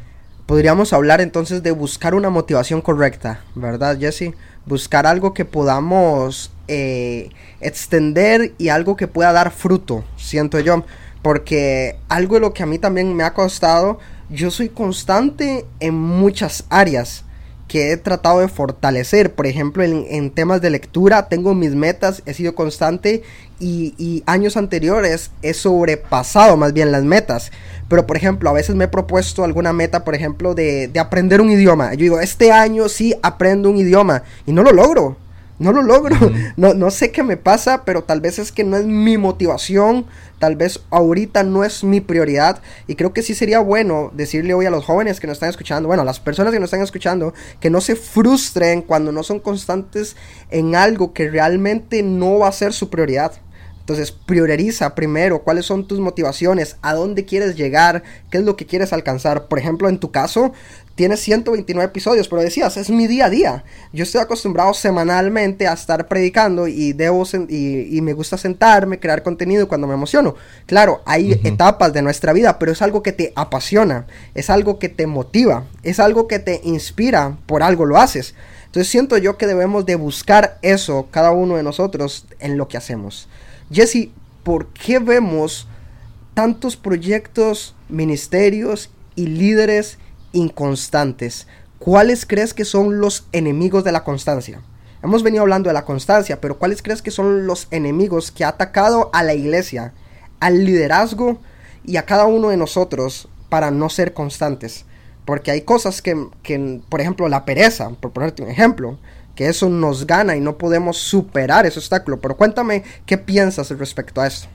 podríamos 0.52 0.92
hablar 0.92 1.22
entonces 1.22 1.64
de 1.64 1.72
buscar 1.72 2.14
una 2.14 2.30
motivación 2.30 2.82
correcta, 2.82 3.40
¿verdad, 3.56 3.98
Jesse? 3.98 4.34
Buscar 4.66 5.08
algo 5.08 5.34
que 5.34 5.46
podamos 5.46 6.52
eh, 6.68 7.30
extender 7.62 8.52
y 8.58 8.68
algo 8.68 8.98
que 8.98 9.08
pueda 9.08 9.32
dar 9.32 9.52
fruto, 9.52 10.04
siento 10.18 10.60
yo. 10.60 10.84
Porque 11.22 11.98
algo 12.10 12.36
de 12.36 12.42
lo 12.42 12.54
que 12.54 12.64
a 12.64 12.66
mí 12.66 12.80
también 12.80 13.16
me 13.16 13.24
ha 13.24 13.34
costado, 13.34 14.00
yo 14.30 14.50
soy 14.50 14.70
constante 14.70 15.66
en 15.80 15.94
muchas 15.94 16.66
áreas 16.70 17.26
que 17.72 17.94
he 17.94 17.98
tratado 17.98 18.42
de 18.42 18.50
fortalecer. 18.50 19.34
Por 19.34 19.48
ejemplo, 19.48 19.82
en, 19.82 20.32
temas 20.32 20.62
de 20.62 20.70
lectura 20.70 21.30
tengo 21.30 21.54
mis 21.54 21.74
metas, 21.74 22.22
he 22.26 22.34
sido 22.34 22.54
constante 22.54 23.24
y, 23.62 24.24
años 24.26 24.58
anteriores 24.58 25.32
he 25.42 25.54
sobrepasado 25.54 26.58
más 26.58 26.74
bien 26.74 26.92
las 26.92 27.04
metas. 27.04 27.52
Pero 27.88 28.06
por 28.06 28.18
ejemplo, 28.18 28.50
a 28.50 28.54
veces 28.54 28.76
me 28.76 28.86
he 28.86 28.88
propuesto 28.90 29.46
alguna 29.46 29.72
meta, 29.72 30.04
por 30.04 30.16
ejemplo, 30.16 30.54
de, 30.54 30.90
de 30.90 31.00
aprender 31.00 31.40
un 31.40 31.50
idioma. 31.50 31.94
Yo 31.94 32.02
digo, 32.02 32.20
este 32.20 32.52
año 32.52 32.90
sí 32.90 33.16
aprendo 33.22 33.70
un 33.70 33.78
idioma 33.78 34.24
y 34.46 34.52
no 34.52 34.64
lo 34.64 34.74
logro 34.74 35.16
no 35.62 35.72
lo 35.72 35.82
logro. 35.82 36.16
no, 36.58 36.74
no 36.74 36.92
sé 36.92 37.12
qué 37.12 37.24
me 37.24 37.38
pasa, 37.38 37.86
pero 37.86 38.04
tal 38.04 38.20
vez 38.20 38.40
es 38.40 38.52
que 38.52 38.64
no 38.64 38.78
es 38.78 38.86
mi 38.86 39.18
motivación, 39.18 40.06
tal 40.40 40.56
vez 40.56 40.82
ahorita 40.90 41.44
no 41.44 41.64
es 41.64 41.84
mi 41.84 42.02
prioridad. 42.02 42.62
Y 42.88 42.96
creo 42.96 43.14
que 43.14 43.22
sí 43.22 43.36
sería 43.36 43.60
bueno 43.60 44.12
decirle 44.14 44.54
hoy 44.54 44.66
a 44.66 44.72
los 44.72 44.84
jóvenes 44.84 45.20
que 45.20 45.28
nos 45.28 45.36
están 45.36 45.50
escuchando, 45.50 45.88
bueno, 45.88 46.02
a 46.02 46.06
las 46.06 46.20
personas 46.20 46.52
que 46.52 46.60
nos 46.60 46.68
están 46.68 46.82
escuchando, 46.82 47.34
que 47.60 47.70
no 47.70 47.80
se 47.80 47.96
frustren 47.96 48.82
cuando 48.82 49.12
no 49.12 49.24
son 49.24 49.40
constantes 49.40 50.16
en 50.50 50.76
algo 50.76 51.14
que 51.14 51.30
realmente 51.30 52.04
no 52.04 52.40
va 52.40 52.48
a 52.48 52.52
ser 52.52 52.74
su 52.74 52.90
prioridad. 52.90 53.34
Entonces, 53.82 54.12
prioriza 54.12 54.96
primero 54.96 55.42
cuáles 55.42 55.66
son 55.66 55.88
tus 55.88 56.00
motivaciones, 56.00 56.78
a 56.82 56.94
dónde 56.94 57.26
quieres 57.26 57.56
llegar, 57.56 58.04
qué 58.30 58.38
es 58.38 58.44
lo 58.44 58.56
que 58.56 58.68
quieres 58.68 58.94
alcanzar. 58.94 59.48
Por 59.48 59.60
ejemplo, 59.60 59.90
en 59.90 60.00
tu 60.00 60.12
caso, 60.12 60.54
tienes 60.96 61.20
129 61.22 61.86
episodios, 61.86 62.28
pero 62.28 62.42
decías, 62.42 62.78
es 62.78 62.90
mi 62.90 63.08
día 63.08 63.26
a 63.26 63.30
día. 63.30 63.64
Yo 63.94 64.04
estoy 64.04 64.22
acostumbrado 64.22 64.74
semanalmente 64.74 65.68
a 65.68 65.74
estar 65.74 66.08
predicando 66.08 66.68
y 66.68 66.94
debo 66.94 67.26
y, 67.50 68.00
me 68.02 68.14
gusta 68.14 68.38
sentarme, 68.38 69.00
crear 69.00 69.24
contenido 69.24 69.68
cuando 69.68 69.88
me 69.88 69.94
emociono. 69.94 70.36
Claro, 70.66 71.02
hay 71.06 71.34
etapas 71.44 71.94
de 71.94 72.02
nuestra 72.02 72.34
vida, 72.34 72.60
pero 72.60 72.72
es 72.72 72.82
algo 72.82 73.04
que 73.04 73.12
te 73.12 73.34
apasiona, 73.36 74.06
es 74.36 74.50
algo 74.50 74.80
que 74.80 74.90
te 74.90 75.08
motiva, 75.08 75.66
es 75.84 76.00
algo 76.00 76.28
que 76.28 76.40
te 76.40 76.62
inspira, 76.64 77.38
por 77.46 77.64
algo 77.64 77.86
lo 77.86 77.98
haces. 77.98 78.36
Entonces 78.66 78.90
siento 78.90 79.18
yo 79.18 79.38
que 79.38 79.48
debemos 79.48 79.86
de 79.86 79.96
buscar 79.96 80.58
eso 80.62 81.08
cada 81.12 81.32
uno 81.32 81.58
de 81.58 81.64
nosotros 81.64 82.26
en 82.40 82.58
lo 82.58 82.68
que 82.68 82.78
hacemos. 82.78 83.28
Jesse, 83.70 84.10
¿por 84.44 84.68
qué 84.68 85.00
vemos 85.00 85.68
tantos 86.34 86.78
proyectos, 86.78 87.76
ministerios 87.90 88.90
y 89.16 89.28
líderes 89.28 89.98
inconstantes? 90.34 91.48
¿Cuáles 91.80 92.26
crees 92.26 92.54
que 92.54 92.66
son 92.66 93.00
los 93.00 93.26
enemigos 93.32 93.84
de 93.84 93.92
la 93.92 94.04
constancia? 94.04 94.62
Hemos 95.04 95.24
venido 95.24 95.42
hablando 95.42 95.70
de 95.70 95.74
la 95.74 95.86
constancia, 95.86 96.40
pero 96.40 96.60
¿cuáles 96.60 96.82
crees 96.84 97.02
que 97.02 97.10
son 97.10 97.48
los 97.48 97.68
enemigos 97.72 98.32
que 98.32 98.44
ha 98.44 98.50
atacado 98.50 99.10
a 99.14 99.24
la 99.24 99.34
iglesia, 99.34 99.94
al 100.40 100.64
liderazgo 100.64 101.40
y 101.84 101.98
a 101.98 102.06
cada 102.06 102.26
uno 102.26 102.50
de 102.50 102.58
nosotros 102.58 103.28
para 103.50 103.72
no 103.72 103.90
ser 103.90 104.14
constantes? 104.14 104.86
Porque 105.26 105.50
hay 105.50 105.62
cosas 105.62 106.02
que, 106.02 106.28
que 106.44 106.82
por 106.88 107.02
ejemplo, 107.02 107.28
la 107.30 107.46
pereza, 107.46 107.90
por 107.90 108.12
ponerte 108.12 108.44
un 108.44 108.50
ejemplo, 108.50 109.00
que 109.36 109.48
eso 109.48 109.70
nos 109.70 110.06
gana 110.06 110.36
y 110.36 110.40
no 110.40 110.58
podemos 110.58 110.98
superar 110.98 111.66
ese 111.66 111.80
obstáculo. 111.80 112.20
Pero 112.20 112.38
cuéntame 112.38 112.84
qué 113.08 113.18
piensas 113.18 113.72
respecto 113.72 114.22
a 114.22 114.28
esto. 114.28 114.48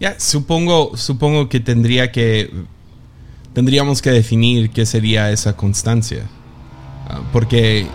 Ya, 0.00 0.18
supongo, 0.18 0.96
supongo 0.96 1.48
que 1.48 1.60
tendría 1.60 2.12
que 2.12 2.50
tendríamos 3.54 4.02
que 4.02 4.10
definir 4.10 4.70
qué 4.70 4.84
sería 4.84 5.30
esa 5.30 5.56
constancia. 5.56 6.26
Ah, 7.08 7.22
porque, 7.32 7.86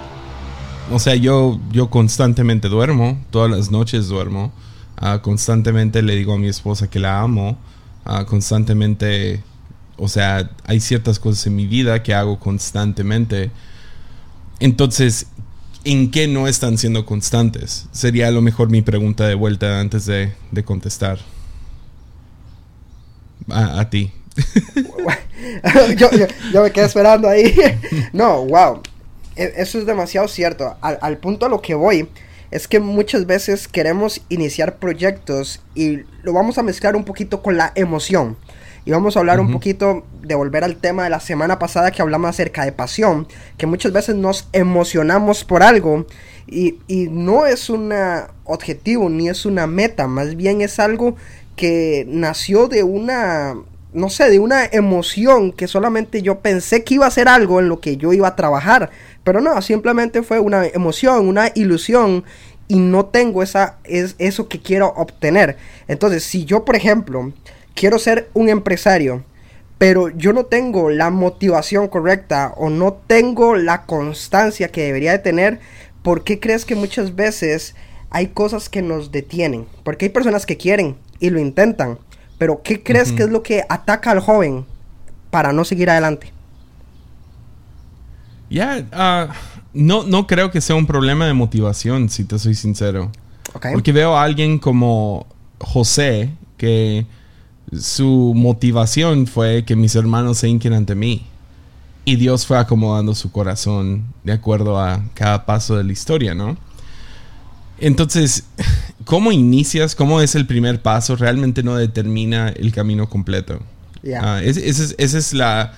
o 0.91 0.97
sea, 0.97 1.15
yo, 1.15 1.59
yo 1.71 1.89
constantemente 1.89 2.69
duermo, 2.69 3.19
todas 3.29 3.51
las 3.51 3.69
noches 3.69 4.07
duermo, 4.07 4.51
ah, 4.97 5.21
constantemente 5.21 6.01
le 6.01 6.15
digo 6.15 6.33
a 6.33 6.37
mi 6.37 6.47
esposa 6.47 6.89
que 6.89 6.99
la 6.99 7.19
amo, 7.19 7.57
uh, 8.05 8.25
constantemente, 8.25 9.43
o 9.97 10.07
sea, 10.07 10.49
hay 10.65 10.79
ciertas 10.79 11.19
cosas 11.19 11.45
en 11.47 11.55
mi 11.55 11.67
vida 11.67 12.01
que 12.01 12.13
hago 12.13 12.39
constantemente. 12.39 13.51
Entonces, 14.59 15.27
¿en 15.83 16.09
qué 16.09 16.27
no 16.27 16.47
están 16.47 16.77
siendo 16.77 17.05
constantes? 17.05 17.87
Sería 17.91 18.27
a 18.29 18.31
lo 18.31 18.41
mejor 18.41 18.69
mi 18.69 18.81
pregunta 18.81 19.27
de 19.27 19.35
vuelta 19.35 19.79
antes 19.79 20.05
de, 20.05 20.33
contestar. 20.63 21.19
A, 23.49 23.89
ti. 23.89 24.11
yo, 25.97 26.09
me 26.61 26.71
quedé 26.71 26.85
esperando 26.85 27.27
ahí. 27.27 27.55
no, 28.13 28.45
wow. 28.45 28.81
E, 29.35 29.53
eso 29.57 29.79
es 29.79 29.85
demasiado 29.85 30.27
cierto. 30.27 30.75
Al, 30.81 30.99
al 31.01 31.17
punto 31.17 31.45
a 31.45 31.49
lo 31.49 31.61
que 31.61 31.75
voy 31.75 32.09
es 32.51 32.67
que 32.67 32.79
muchas 32.79 33.25
veces 33.25 33.67
queremos 33.67 34.21
iniciar 34.29 34.77
proyectos 34.77 35.61
y 35.75 35.99
lo 36.23 36.33
vamos 36.33 36.57
a 36.57 36.63
mezclar 36.63 36.95
un 36.95 37.03
poquito 37.03 37.41
con 37.41 37.57
la 37.57 37.71
emoción. 37.75 38.37
Y 38.85 38.91
vamos 38.91 39.15
a 39.15 39.19
hablar 39.19 39.39
un 39.39 39.51
poquito 39.51 40.03
de 40.21 40.35
volver 40.35 40.63
al 40.63 40.77
tema 40.77 41.03
de 41.03 41.09
la 41.09 41.19
semana 41.19 41.59
pasada 41.59 41.91
que 41.91 42.01
hablamos 42.01 42.29
acerca 42.29 42.65
de 42.65 42.71
pasión, 42.71 43.27
que 43.57 43.67
muchas 43.67 43.91
veces 43.91 44.15
nos 44.15 44.47
emocionamos 44.51 45.43
por 45.43 45.61
algo 45.61 46.07
y, 46.47 46.79
no 47.11 47.45
es 47.45 47.69
un 47.69 47.93
objetivo 48.45 49.09
ni 49.09 49.29
es 49.29 49.45
una 49.45 49.67
meta, 49.67 50.07
más 50.07 50.35
bien 50.35 50.61
es 50.61 50.79
algo 50.79 51.15
que 51.55 52.05
nació 52.07 52.67
de 52.67 52.83
una, 52.83 53.55
no 53.93 54.09
sé, 54.09 54.29
de 54.29 54.39
una 54.39 54.65
emoción 54.65 55.51
que 55.51 55.67
solamente 55.67 56.21
yo 56.21 56.39
pensé 56.39 56.83
que 56.83 56.95
iba 56.95 57.07
a 57.07 57.11
ser 57.11 57.27
algo 57.27 57.59
en 57.59 57.69
lo 57.69 57.79
que 57.79 57.97
yo 57.97 58.13
iba 58.13 58.27
a 58.27 58.35
trabajar, 58.35 58.91
pero 59.23 59.41
no, 59.41 59.61
simplemente 59.61 60.21
fue 60.21 60.39
una 60.39 60.65
emoción, 60.67 61.27
una 61.27 61.51
ilusión 61.55 62.23
y 62.67 62.79
no 62.79 63.07
tengo 63.07 63.41
esa, 63.41 63.77
es, 63.83 64.15
eso 64.19 64.47
que 64.47 64.61
quiero 64.61 64.93
obtener. 64.95 65.57
Entonces, 65.87 66.23
si 66.23 66.45
yo, 66.45 66.65
por 66.65 66.75
ejemplo, 66.75 67.33
quiero 67.73 67.97
ser 67.97 68.29
un 68.33 68.47
empresario, 68.47 69.23
pero 69.79 70.09
yo 70.09 70.33
no 70.33 70.45
tengo 70.45 70.89
la 70.89 71.09
motivación 71.09 71.87
correcta 71.87 72.53
o 72.57 72.69
no 72.69 72.93
tengo 73.07 73.55
la 73.55 73.85
constancia 73.85 74.67
que 74.69 74.83
debería 74.83 75.13
de 75.13 75.19
tener, 75.19 75.59
¿por 76.03 76.23
qué 76.23 76.39
crees 76.39 76.65
que 76.65 76.75
muchas 76.75 77.15
veces 77.15 77.75
hay 78.11 78.27
cosas 78.27 78.69
que 78.69 78.83
nos 78.83 79.11
detienen? 79.11 79.65
Porque 79.83 80.05
hay 80.05 80.09
personas 80.09 80.45
que 80.45 80.57
quieren 80.57 80.97
y 81.19 81.31
lo 81.31 81.39
intentan, 81.39 81.97
pero 82.39 82.61
¿qué 82.63 82.81
crees 82.81 83.11
que 83.11 83.23
es 83.23 83.29
lo 83.29 83.43
que 83.43 83.63
ataca 83.69 84.09
al 84.11 84.21
joven 84.21 84.65
para 85.29 85.53
no 85.53 85.65
seguir 85.65 85.89
adelante? 85.89 86.31
Ya, 88.49 88.87
ah, 88.93 89.27
no, 89.73 90.03
no 90.03 90.25
creo 90.25 90.49
que 90.49 90.61
sea 90.61 90.75
un 90.75 90.87
problema 90.87 91.27
de 91.27 91.33
motivación, 91.33 92.09
si 92.09 92.23
te 92.23 92.39
soy 92.39 92.55
sincero. 92.55 93.11
Porque 93.73 93.91
veo 93.91 94.17
a 94.17 94.23
alguien 94.23 94.57
como 94.57 95.27
José, 95.59 96.31
que 96.57 97.05
su 97.77 98.33
motivación 98.35 99.27
fue 99.27 99.65
que 99.65 99.75
mis 99.75 99.95
hermanos 99.95 100.37
se 100.37 100.47
hinquen 100.47 100.73
ante 100.73 100.95
mí. 100.95 101.25
Y 102.05 102.15
Dios 102.15 102.47
fue 102.47 102.57
acomodando 102.57 103.13
su 103.13 103.31
corazón 103.31 104.05
de 104.23 104.31
acuerdo 104.31 104.79
a 104.79 105.03
cada 105.13 105.45
paso 105.45 105.75
de 105.75 105.83
la 105.83 105.91
historia, 105.91 106.33
¿no? 106.33 106.57
Entonces, 107.79 108.43
¿cómo 109.05 109.31
inicias? 109.31 109.95
¿Cómo 109.95 110.21
es 110.21 110.35
el 110.35 110.45
primer 110.45 110.81
paso? 110.81 111.15
Realmente 111.15 111.63
no 111.63 111.75
determina 111.75 112.49
el 112.49 112.71
camino 112.71 113.09
completo. 113.09 113.59
Ah, 114.21 114.41
esa 114.43 114.95
es 114.97 115.33
la 115.33 115.73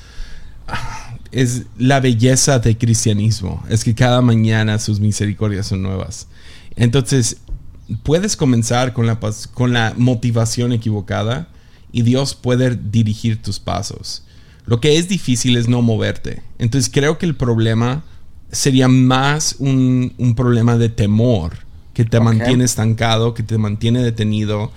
es 1.32 1.64
la 1.78 2.00
belleza 2.00 2.60
del 2.60 2.78
cristianismo. 2.78 3.64
Es 3.70 3.84
que 3.84 3.96
cada 3.96 4.22
mañana 4.22 4.80
sus 4.80 5.00
misericordias 5.00 5.68
son 5.68 5.82
nuevas. 5.82 6.28
Entonces, 6.76 7.38
puedes 8.04 8.36
comenzar 8.36 8.94
con 8.94 9.08
la, 9.08 9.20
con 9.54 9.74
la 9.74 9.94
motivación 9.98 10.74
equivocada 10.74 11.48
y 11.92 12.04
Dios 12.04 12.36
puede 12.36 12.76
dirigir 12.76 13.42
tus 13.42 13.60
pasos. 13.60 14.24
Lo 14.66 14.80
que 14.80 14.98
es 14.98 15.08
difícil 15.08 15.58
es 15.58 15.68
no 15.68 15.82
moverte. 15.82 16.42
Entonces, 16.60 16.92
creo 16.94 17.18
que 17.18 17.26
el 17.26 17.36
problema 17.36 18.04
sería 18.52 18.88
más 18.88 19.56
un, 19.60 20.34
problema 20.36 20.78
de 20.78 20.90
temor 20.90 21.54
que 21.94 22.06
te 22.06 22.20
mantiene 22.20 22.64
estancado, 22.64 23.34
que 23.34 23.44
te 23.44 23.58
mantiene 23.58 24.02
detenido 24.02 24.72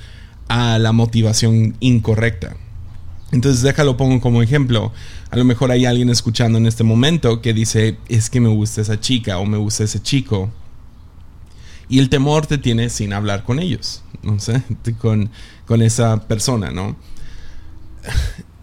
a 0.49 0.78
la 0.78 0.92
motivación 0.92 1.76
incorrecta. 1.80 2.56
Entonces 3.33 3.62
déjalo 3.62 3.97
pongo 3.97 4.21
como 4.21 4.42
ejemplo. 4.42 4.92
A 5.30 5.37
lo 5.37 5.44
mejor 5.44 5.71
hay 5.71 5.87
alguien 5.87 6.11
escuchando 6.11 6.59
en 6.59 6.66
este 6.66 6.85
momento 6.85 7.40
que 7.40 7.52
dice, 7.52 7.97
es 8.09 8.30
que 8.30 8.40
me 8.40 8.49
gusta 8.49 8.80
esa 8.80 9.00
chica 9.00 9.38
o 9.38 9.47
me 9.47 9.59
gusta 9.59 9.85
ese 9.85 10.00
chico. 10.00 10.50
Y 11.88 11.99
el 11.99 12.09
temor 12.09 12.47
te 12.47 12.59
tiene 12.59 12.88
sin 12.90 13.12
hablar 13.12 13.44
con 13.44 13.59
ellos, 13.59 14.02
no 14.23 14.38
sé, 14.38 14.62
con, 14.99 15.30
con 15.66 15.83
esa 15.83 16.26
persona, 16.28 16.71
¿no? 16.71 16.97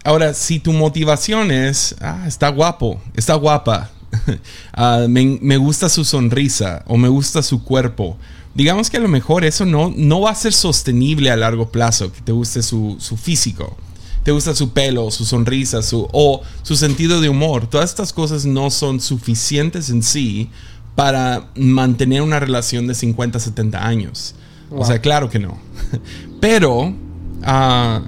Ahora, 0.04 0.34
si 0.34 0.58
tu 0.58 0.72
motivación 0.72 1.50
es, 1.52 1.94
ah, 2.00 2.24
está 2.26 2.48
guapo, 2.48 3.00
está 3.14 3.34
guapa, 3.34 3.90
ah, 4.72 5.06
me, 5.08 5.56
gusta 5.56 5.88
su 5.88 6.04
sonrisa 6.04 6.82
o 6.86 6.96
me 6.96 7.08
gusta 7.08 7.42
su 7.42 7.62
cuerpo, 7.62 8.16
digamos 8.54 8.90
que 8.90 8.98
a 8.98 9.00
lo 9.00 9.08
mejor 9.08 9.44
eso 9.44 9.64
no, 9.64 9.92
no 9.96 10.20
va 10.20 10.30
a 10.30 10.34
ser 10.34 10.52
sostenible 10.52 11.30
a 11.30 11.36
largo 11.36 11.70
plazo, 11.70 12.12
que 12.12 12.20
te 12.20 12.32
guste 12.32 12.62
su, 12.62 12.96
su 12.98 13.16
físico 13.16 13.76
te 14.22 14.30
gusta 14.30 14.54
su 14.54 14.70
pelo, 14.70 15.10
su 15.10 15.24
sonrisa, 15.24 15.82
su, 15.82 16.08
o 16.12 16.42
su 16.62 16.76
sentido 16.76 17.20
de 17.20 17.28
humor. 17.28 17.66
Todas 17.66 17.90
estas 17.90 18.12
cosas 18.12 18.46
no 18.46 18.70
son 18.70 19.00
suficientes 19.00 19.90
en 19.90 20.02
sí 20.02 20.50
para 20.94 21.48
mantener 21.56 22.22
una 22.22 22.38
relación 22.38 22.86
de 22.86 22.94
50, 22.94 23.38
70 23.40 23.84
años. 23.84 24.34
O 24.70 24.84
sea, 24.84 25.00
claro 25.00 25.28
que 25.28 25.38
no. 25.38 25.58
Pero 26.40 26.94
ah, 27.42 28.02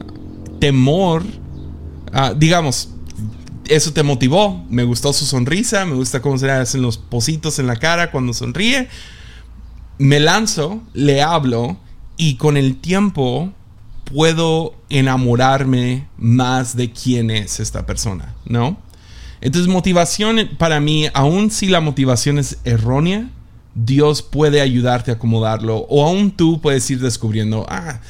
temor, 0.61 1.25
ah, 2.13 2.33
digamos, 2.37 2.91
eso 3.69 3.93
te 3.93 4.03
motivó. 4.03 4.65
Me 4.71 4.85
gustó 4.85 5.13
su 5.13 5.25
sonrisa, 5.25 5.85
me 5.85 5.95
gusta 5.95 6.23
cómo 6.23 6.39
se 6.39 6.47
le 6.47 6.53
hacen 6.53 6.83
los 6.83 6.97
positos 6.97 7.59
en 7.59 7.67
la 7.67 7.77
cara 7.77 8.11
cuando 8.11 8.33
sonríe. 8.33 8.89
Me 9.99 10.21
lanzo, 10.21 10.83
le 10.93 11.23
hablo 11.23 11.77
y 12.17 12.37
con 12.37 12.57
el 12.57 12.77
tiempo 12.77 13.53
puedo 14.05 14.75
enamorarme 14.91 16.07
más 16.17 16.77
de 16.77 16.91
quién 16.93 17.31
es 17.31 17.61
esta 17.61 17.87
persona, 17.87 18.35
¿no? 18.45 18.79
Entonces 19.41 19.71
motivación 19.71 20.51
para 20.59 20.81
mí, 20.81 21.07
aun 21.13 21.51
si 21.51 21.67
la 21.67 21.81
motivación 21.81 22.39
es 22.39 22.59
errónea, 22.65 23.29
Dios 23.75 24.23
puede 24.23 24.61
ayudarte 24.61 25.11
a 25.11 25.15
acomodarlo 25.15 25.87
o 25.89 26.07
aún 26.07 26.31
tú 26.31 26.61
puedes 26.61 26.89
ir 26.91 27.01
descubriendo, 27.01 27.67
ah, 27.69 28.01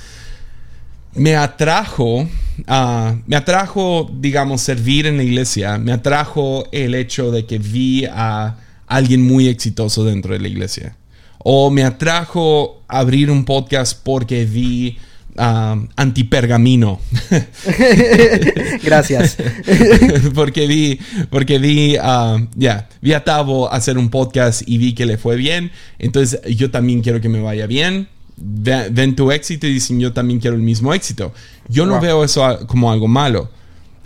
me 1.15 1.37
atrajo, 1.37 2.23
uh, 2.23 3.17
me 3.27 3.37
atrajo, 3.37 4.11
digamos, 4.21 4.61
servir 4.61 5.07
en 5.07 5.17
la 5.17 5.23
iglesia, 5.23 5.79
me 5.79 5.93
atrajo 5.93 6.67
el 6.73 6.95
hecho 6.95 7.31
de 7.31 7.47
que 7.47 7.59
vi 7.59 8.05
a 8.05 8.57
alguien 8.87 9.23
muy 9.23 9.49
exitoso 9.49 10.05
dentro 10.05 10.35
de 10.35 10.41
la 10.41 10.49
iglesia. 10.49 10.97
O 11.47 11.71
me 11.71 11.85
atrajo 11.85 12.83
abrir 12.89 13.31
un 13.31 13.45
podcast 13.45 14.01
porque 14.03 14.47
vi 14.47 14.97
uh, 15.37 15.87
antipergamino. 15.97 17.01
Gracias. 18.83 19.37
porque 20.35 20.67
vi, 20.67 20.99
porque 21.29 21.59
vi, 21.59 21.99
uh, 21.99 22.47
ya, 22.57 22.89
vi 23.03 23.13
a 23.13 23.25
Tavo 23.25 23.71
hacer 23.71 23.99
un 23.99 24.09
podcast 24.09 24.63
y 24.67 24.79
vi 24.79 24.95
que 24.95 25.05
le 25.05 25.19
fue 25.19 25.37
bien. 25.37 25.71
Entonces 25.99 26.41
yo 26.57 26.71
también 26.71 27.03
quiero 27.03 27.21
que 27.21 27.29
me 27.29 27.41
vaya 27.41 27.67
bien. 27.67 28.09
Ven, 28.37 29.15
tu 29.15 29.31
éxito 29.31 29.67
y 29.67 29.75
dicen 29.75 30.01
yo 30.01 30.15
también 30.15 30.41
quiero 30.41 30.57
el 30.57 30.63
mismo 30.63 30.95
éxito. 30.95 31.35
Yo 31.69 31.85
no 31.85 32.01
veo 32.01 32.25
eso 32.25 32.67
como 32.67 32.91
algo 32.91 33.07
malo. 33.07 33.51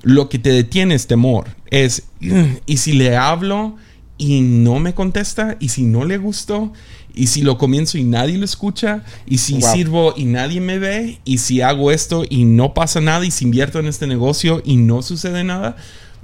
Lo 0.03 0.29
que 0.29 0.40
te 0.40 0.51
detiene 0.51 0.96
es 0.96 1.07
temor. 1.07 1.46
Es, 1.70 2.03
¿y 2.66 2.77
si 2.79 2.94
le 2.94 3.16
hablo 3.16 3.77
y 4.18 4.40
no 4.42 4.78
me 4.81 4.94
contesta? 4.94 5.57
¿Y 5.61 5.70
si 5.70 5.85
no 5.85 6.04
le 6.04 6.18
gustó? 6.18 6.72
y 7.18 7.26
si 7.26 7.42
lo 7.42 7.59
comienzo 7.59 7.98
y 7.98 8.04
nadie 8.04 8.38
lo 8.38 8.44
escucha, 8.44 9.02
y 9.26 9.38
si 9.38 9.61
sirvo 9.61 10.14
y 10.16 10.24
nadie 10.24 10.61
me 10.61 10.78
ve, 10.78 11.18
y 11.24 11.38
si 11.38 11.61
hago 11.61 11.90
esto 11.90 12.24
y 12.28 12.44
no 12.44 12.74
pasa 12.74 13.00
nada, 13.00 13.26
y 13.26 13.33
si 13.33 13.44
invierto 13.44 13.81
en 13.81 13.87
este 13.87 14.07
negocio 14.07 14.62
y 14.64 14.76
no 14.76 15.02
sucede 15.02 15.42
nada, 15.42 15.74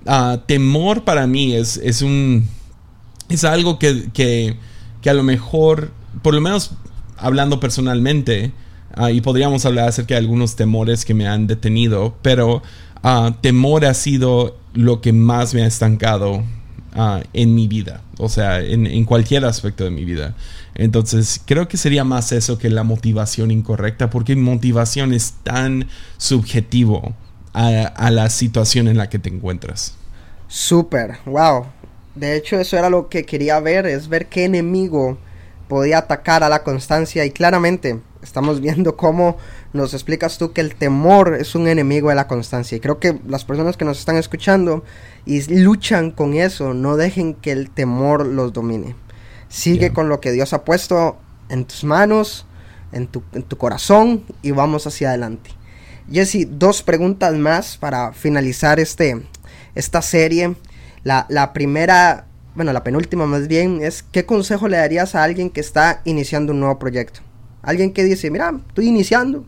ah, 0.07 0.43
temor 0.47 1.03
para 1.03 1.27
mí 1.27 1.53
es, 1.53 1.79
es 1.79 2.01
un... 2.01 2.49
Es 3.29 3.43
algo 3.43 3.81
que, 3.81 4.11
que, 4.13 4.57
que, 5.03 5.11
a 5.11 5.15
lo 5.15 5.25
mejor, 5.25 5.91
por 6.23 6.35
lo 6.35 6.41
menos 6.41 6.73
hablando 7.17 7.59
personalmente, 7.59 8.53
ah, 8.95 9.11
y 9.11 9.21
podríamos 9.21 9.67
hablar 9.67 9.89
acerca 9.89 10.15
de 10.15 10.19
algunos 10.19 10.55
temores 10.55 11.05
que 11.05 11.15
me 11.15 11.27
han 11.27 11.49
detenido, 11.49 12.17
pero 12.23 12.63
ah, 13.03 13.35
temor 13.41 13.85
ha 13.85 13.95
sido 13.95 14.57
lo 14.75 15.01
que 15.01 15.13
más 15.13 15.55
me 15.55 15.63
ha 15.63 15.67
estancado 15.67 16.45
en 17.33 17.55
mi 17.55 17.67
vida, 17.67 18.03
o 18.19 18.29
sea, 18.29 18.61
en, 18.61 18.87
en, 18.87 19.05
cualquier 19.05 19.45
aspecto 19.45 19.85
de 19.85 19.91
mi 19.91 20.05
vida. 20.05 20.35
Entonces, 20.75 21.41
creo 21.45 21.67
que 21.67 21.77
sería 21.77 22.05
más 22.05 22.31
eso 22.33 22.59
que 22.59 22.71
la 22.71 22.85
motivación 22.85 23.51
incorrecta, 23.51 24.11
porque 24.11 24.37
motivación 24.37 25.13
es 25.13 25.35
tan 25.43 25.89
subjetivo 26.19 27.15
a, 27.55 28.11
la 28.11 28.29
situación 28.31 28.89
en 28.89 28.99
la 28.99 29.09
que 29.09 29.19
te 29.19 29.29
encuentras. 29.29 29.95
Súper, 30.49 31.19
wow. 31.25 31.67
De 32.15 32.37
hecho, 32.37 32.59
eso 32.59 32.77
era 32.77 32.91
lo 32.91 33.09
que 33.09 33.25
quería 33.25 33.59
ver, 33.61 33.87
es 33.87 34.09
ver 34.09 34.27
qué 34.27 34.45
enemigo 34.45 35.19
podía 35.69 35.99
atacar 35.99 36.45
a 36.45 36.49
la 36.49 36.63
constancia 36.63 37.25
y 37.25 37.31
claramente 37.31 38.01
estamos 38.25 38.61
viendo 38.61 38.97
cómo 38.97 39.37
nos 39.73 39.95
explicas 39.95 40.39
tú 40.39 40.53
que 40.53 40.61
el 40.61 40.75
temor 40.75 41.37
es 41.39 41.55
un 41.55 41.69
enemigo 41.69 42.09
de 42.09 42.17
la 42.17 42.27
constancia 42.27 42.77
y 42.77 42.81
creo 42.81 42.99
que 42.99 43.21
las 43.29 43.45
personas 43.45 43.77
que 43.77 43.85
nos 43.85 43.99
están 43.99 44.17
escuchando 44.17 44.83
y 45.27 45.43
luchan 45.55 46.11
con 46.11 46.35
eso, 46.35 46.75
no 46.75 46.97
dejen 46.97 47.35
que 47.35 47.53
el 47.53 47.71
temor 47.71 48.27
los 48.27 48.53
domine. 48.53 48.97
Sigue 49.49 49.93
con 49.93 50.09
lo 50.09 50.21
que 50.21 50.33
Dios 50.33 50.53
ha 50.53 50.65
puesto 50.65 51.19
en 51.49 51.65
tus 51.65 51.85
manos, 51.85 52.47
en 52.93 53.07
tu, 53.07 53.23
corazón 53.57 54.25
y 54.43 54.51
vamos 54.51 54.87
hacia 54.87 55.11
adelante. 55.11 55.51
Jesse, 56.11 56.47
dos 56.51 56.83
preguntas 56.83 57.35
más 57.35 57.77
para 57.77 58.13
finalizar 58.13 58.81
este, 58.81 59.23
esta 59.75 60.03
serie. 60.03 60.55
La, 61.03 61.27
la 61.29 61.53
primera, 61.53 62.27
bueno, 62.55 62.73
la 62.73 62.85
penúltima 62.85 63.27
más 63.27 63.49
bien, 63.49 63.81
es 63.83 64.03
¿qué 64.03 64.27
consejo 64.27 64.69
le 64.69 64.79
darías 64.79 65.15
a 65.15 65.23
alguien 65.23 65.51
que 65.51 65.61
está 65.61 66.01
iniciando 66.05 66.53
un 66.53 66.61
nuevo 66.61 66.79
proyecto? 66.79 67.21
Alguien 67.65 67.93
que 67.93 68.05
dice, 68.05 68.31
mira, 68.31 68.53
estoy 68.69 68.89
iniciando. 68.89 69.45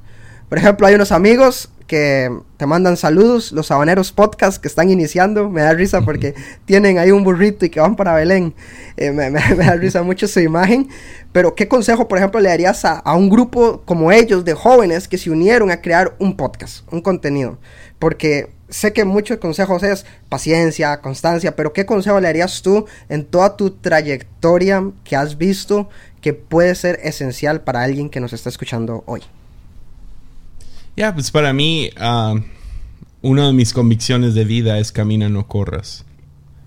Por 0.48 0.58
ejemplo, 0.58 0.86
hay 0.86 0.94
unos 0.94 1.12
amigos 1.12 1.70
que 1.86 2.30
te 2.56 2.66
mandan 2.66 2.96
saludos, 2.96 3.52
los 3.52 3.70
Habaneros 3.70 4.12
Podcast 4.12 4.60
que 4.60 4.68
están 4.68 4.90
iniciando. 4.90 5.48
Me 5.50 5.62
da 5.62 5.72
risa 5.72 6.02
porque 6.02 6.34
tienen 6.64 6.98
ahí 6.98 7.10
un 7.10 7.24
burrito 7.24 7.64
y 7.64 7.70
que 7.70 7.80
van 7.80 7.96
para 7.96 8.14
Belén. 8.14 8.54
Eh, 8.96 9.12
me, 9.12 9.30
da 9.30 9.76
risa 9.76 10.02
mucho 10.02 10.26
su 10.26 10.40
imagen. 10.40 10.88
Pero, 11.32 11.54
¿qué 11.54 11.68
consejo, 11.68 12.08
por 12.08 12.18
ejemplo, 12.18 12.40
le 12.40 12.48
darías 12.48 12.84
a, 12.84 12.98
a, 12.98 13.16
un 13.16 13.28
grupo 13.28 13.82
como 13.84 14.10
ellos 14.10 14.44
de 14.44 14.54
jóvenes 14.54 15.06
que 15.06 15.18
se 15.18 15.30
unieron 15.30 15.70
a 15.70 15.80
crear 15.80 16.14
un 16.18 16.36
podcast, 16.36 16.90
un 16.92 17.00
contenido? 17.00 17.58
Porque 17.98 18.50
sé 18.68 18.92
que 18.92 19.04
muchos 19.04 19.38
consejos 19.38 19.82
es 19.82 20.06
paciencia, 20.28 21.00
constancia, 21.00 21.54
pero 21.54 21.72
¿qué 21.72 21.86
consejo 21.86 22.20
le 22.20 22.28
darías 22.28 22.62
tú 22.62 22.86
en 23.08 23.24
toda 23.24 23.56
tu 23.56 23.70
trayectoria 23.70 24.82
que 25.04 25.16
has 25.16 25.38
visto 25.38 25.88
que 26.20 26.32
puede 26.32 26.74
ser 26.74 26.98
esencial 27.02 27.60
para 27.60 27.82
alguien 27.82 28.10
que 28.10 28.20
nos 28.20 28.32
está 28.32 28.48
escuchando 28.48 29.04
hoy? 29.06 29.22
Ya, 30.96 31.12
pues 31.12 31.30
para 31.30 31.52
mí, 31.52 31.90
uh, 32.00 32.40
una 33.20 33.48
de 33.48 33.52
mis 33.52 33.74
convicciones 33.74 34.34
de 34.34 34.46
vida 34.46 34.78
es 34.78 34.92
camina, 34.92 35.28
no 35.28 35.46
corras. 35.46 36.06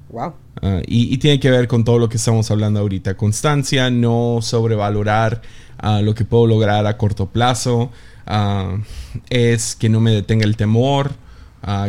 Wow. 0.09 0.33
Ah, 0.61 0.81
y, 0.85 1.17
tiene 1.17 1.39
que 1.39 1.49
ver 1.49 1.67
con 1.67 1.83
todo 1.83 1.97
lo 1.97 2.09
que 2.09 2.17
estamos 2.17 2.51
hablando 2.51 2.79
ahorita. 2.79 3.17
Constancia, 3.17 3.89
no 3.89 4.39
sobrevalorar 4.41 5.41
uh, 5.81 6.03
lo 6.03 6.13
que 6.13 6.25
puedo 6.25 6.45
lograr 6.45 6.85
a 6.85 6.97
corto 6.97 7.27
plazo. 7.27 7.91
es 9.31 9.75
que 9.75 9.89
no 9.89 9.99
me 9.99 10.11
detenga 10.11 10.45
el 10.45 10.55
temor, 10.55 11.13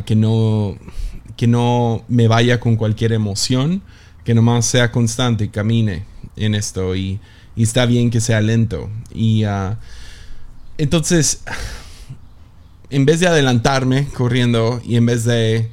que, 0.07 0.17
no, 0.17 0.79
que 1.37 1.47
no 1.47 2.05
me 2.09 2.27
vaya 2.27 2.59
con 2.59 2.77
cualquier 2.77 3.13
emoción, 3.13 3.83
que 4.25 4.35
nomás 4.35 4.65
sea 4.65 4.91
constante 4.91 5.45
y 5.45 5.49
camine 5.49 6.05
en 6.37 6.55
esto 6.55 6.97
y, 6.97 7.21
está 7.57 7.85
bien 7.85 8.09
que 8.09 8.21
sea 8.23 8.41
lento. 8.41 8.89
Y 9.13 9.45
uh, 9.45 9.77
entonces, 10.79 11.43
en 12.91 13.07
vez 13.07 13.21
de 13.21 13.29
adelantarme 13.29 14.07
corriendo 14.07 14.81
y 14.85 14.97
en 14.97 15.07
vez 15.07 15.25
de 15.25 15.71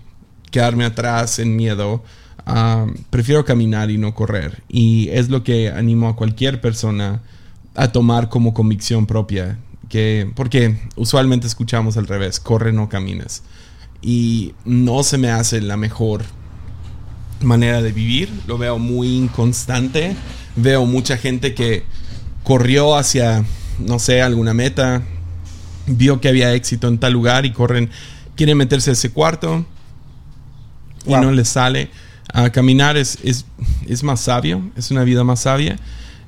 quedarme 0.51 0.85
atrás 0.85 1.39
en 1.39 1.55
miedo, 1.55 2.03
uh, 2.47 2.91
prefiero 3.09 3.43
caminar 3.43 3.91
y 3.91 3.97
no 3.97 4.13
correr. 4.13 4.63
Y 4.69 5.09
es 5.09 5.29
lo 5.29 5.43
que 5.43 5.69
animo 5.69 6.07
a 6.07 6.15
cualquier 6.15 6.61
persona 6.61 7.21
a 7.75 7.91
tomar 7.91 8.29
como 8.29 8.53
convicción 8.53 9.05
propia. 9.05 9.59
Que, 9.89 10.29
porque 10.35 10.77
usualmente 10.95 11.47
escuchamos 11.47 11.95
al 11.97 12.07
revés, 12.07 12.39
corre, 12.39 12.73
no 12.73 12.89
camines. 12.89 13.43
Y 14.01 14.53
no 14.65 15.03
se 15.03 15.17
me 15.17 15.29
hace 15.29 15.61
la 15.61 15.77
mejor 15.77 16.23
manera 17.41 17.81
de 17.81 17.91
vivir, 17.91 18.31
lo 18.47 18.57
veo 18.57 18.79
muy 18.79 19.15
inconstante, 19.15 20.15
veo 20.55 20.85
mucha 20.85 21.17
gente 21.17 21.53
que 21.53 21.83
corrió 22.43 22.95
hacia, 22.95 23.45
no 23.79 23.99
sé, 23.99 24.21
alguna 24.21 24.53
meta, 24.53 25.03
vio 25.87 26.21
que 26.21 26.29
había 26.29 26.53
éxito 26.53 26.87
en 26.87 26.97
tal 26.99 27.13
lugar 27.13 27.45
y 27.45 27.51
corren, 27.51 27.89
quieren 28.35 28.57
meterse 28.57 28.91
a 28.91 28.93
ese 28.93 29.11
cuarto 29.11 29.65
y 31.05 31.11
no 31.11 31.31
les 31.31 31.49
sale. 31.49 31.89
A 32.33 32.49
caminar 32.49 32.97
es, 32.97 33.17
es, 33.23 33.45
es, 33.87 34.03
más 34.03 34.19
sabio, 34.19 34.69
es 34.75 34.91
una 34.91 35.03
vida 35.03 35.23
más 35.23 35.41
sabia. 35.41 35.77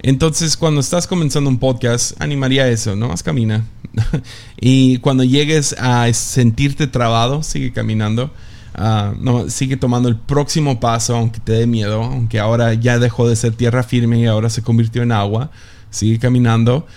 Entonces, 0.01 0.55
cuando 0.55 0.79
estás 0.79 1.07
comenzando 1.07 1.49
un 1.49 1.59
podcast, 1.59 2.19
animaría 2.21 2.69
eso, 2.69 2.95
¿no? 2.95 3.09
Más 3.09 3.21
camina. 3.21 3.65
y 4.59 4.97
cuando 4.99 5.25
llegues 5.25 5.75
a 5.77 6.11
sentirte 6.13 6.87
trabado, 6.87 7.43
sigue 7.43 7.73
caminando. 7.73 8.31
Ah, 8.73 9.13
no, 9.19 9.49
sigue 9.49 9.75
tomando 9.75 10.07
el 10.07 10.15
próximo 10.15 10.79
paso, 10.79 11.17
aunque 11.17 11.41
te 11.41 11.51
dé 11.51 11.67
miedo, 11.67 12.01
aunque 12.01 12.39
ahora 12.39 12.73
ya 12.75 12.97
dejó 12.97 13.27
de 13.27 13.35
ser 13.35 13.53
tierra 13.53 13.83
firme 13.83 14.19
y 14.19 14.25
ahora 14.25 14.49
se 14.49 14.61
convirtió 14.61 15.03
en 15.03 15.11
agua. 15.11 15.51
Sigue 15.89 16.17
caminando. 16.17 16.87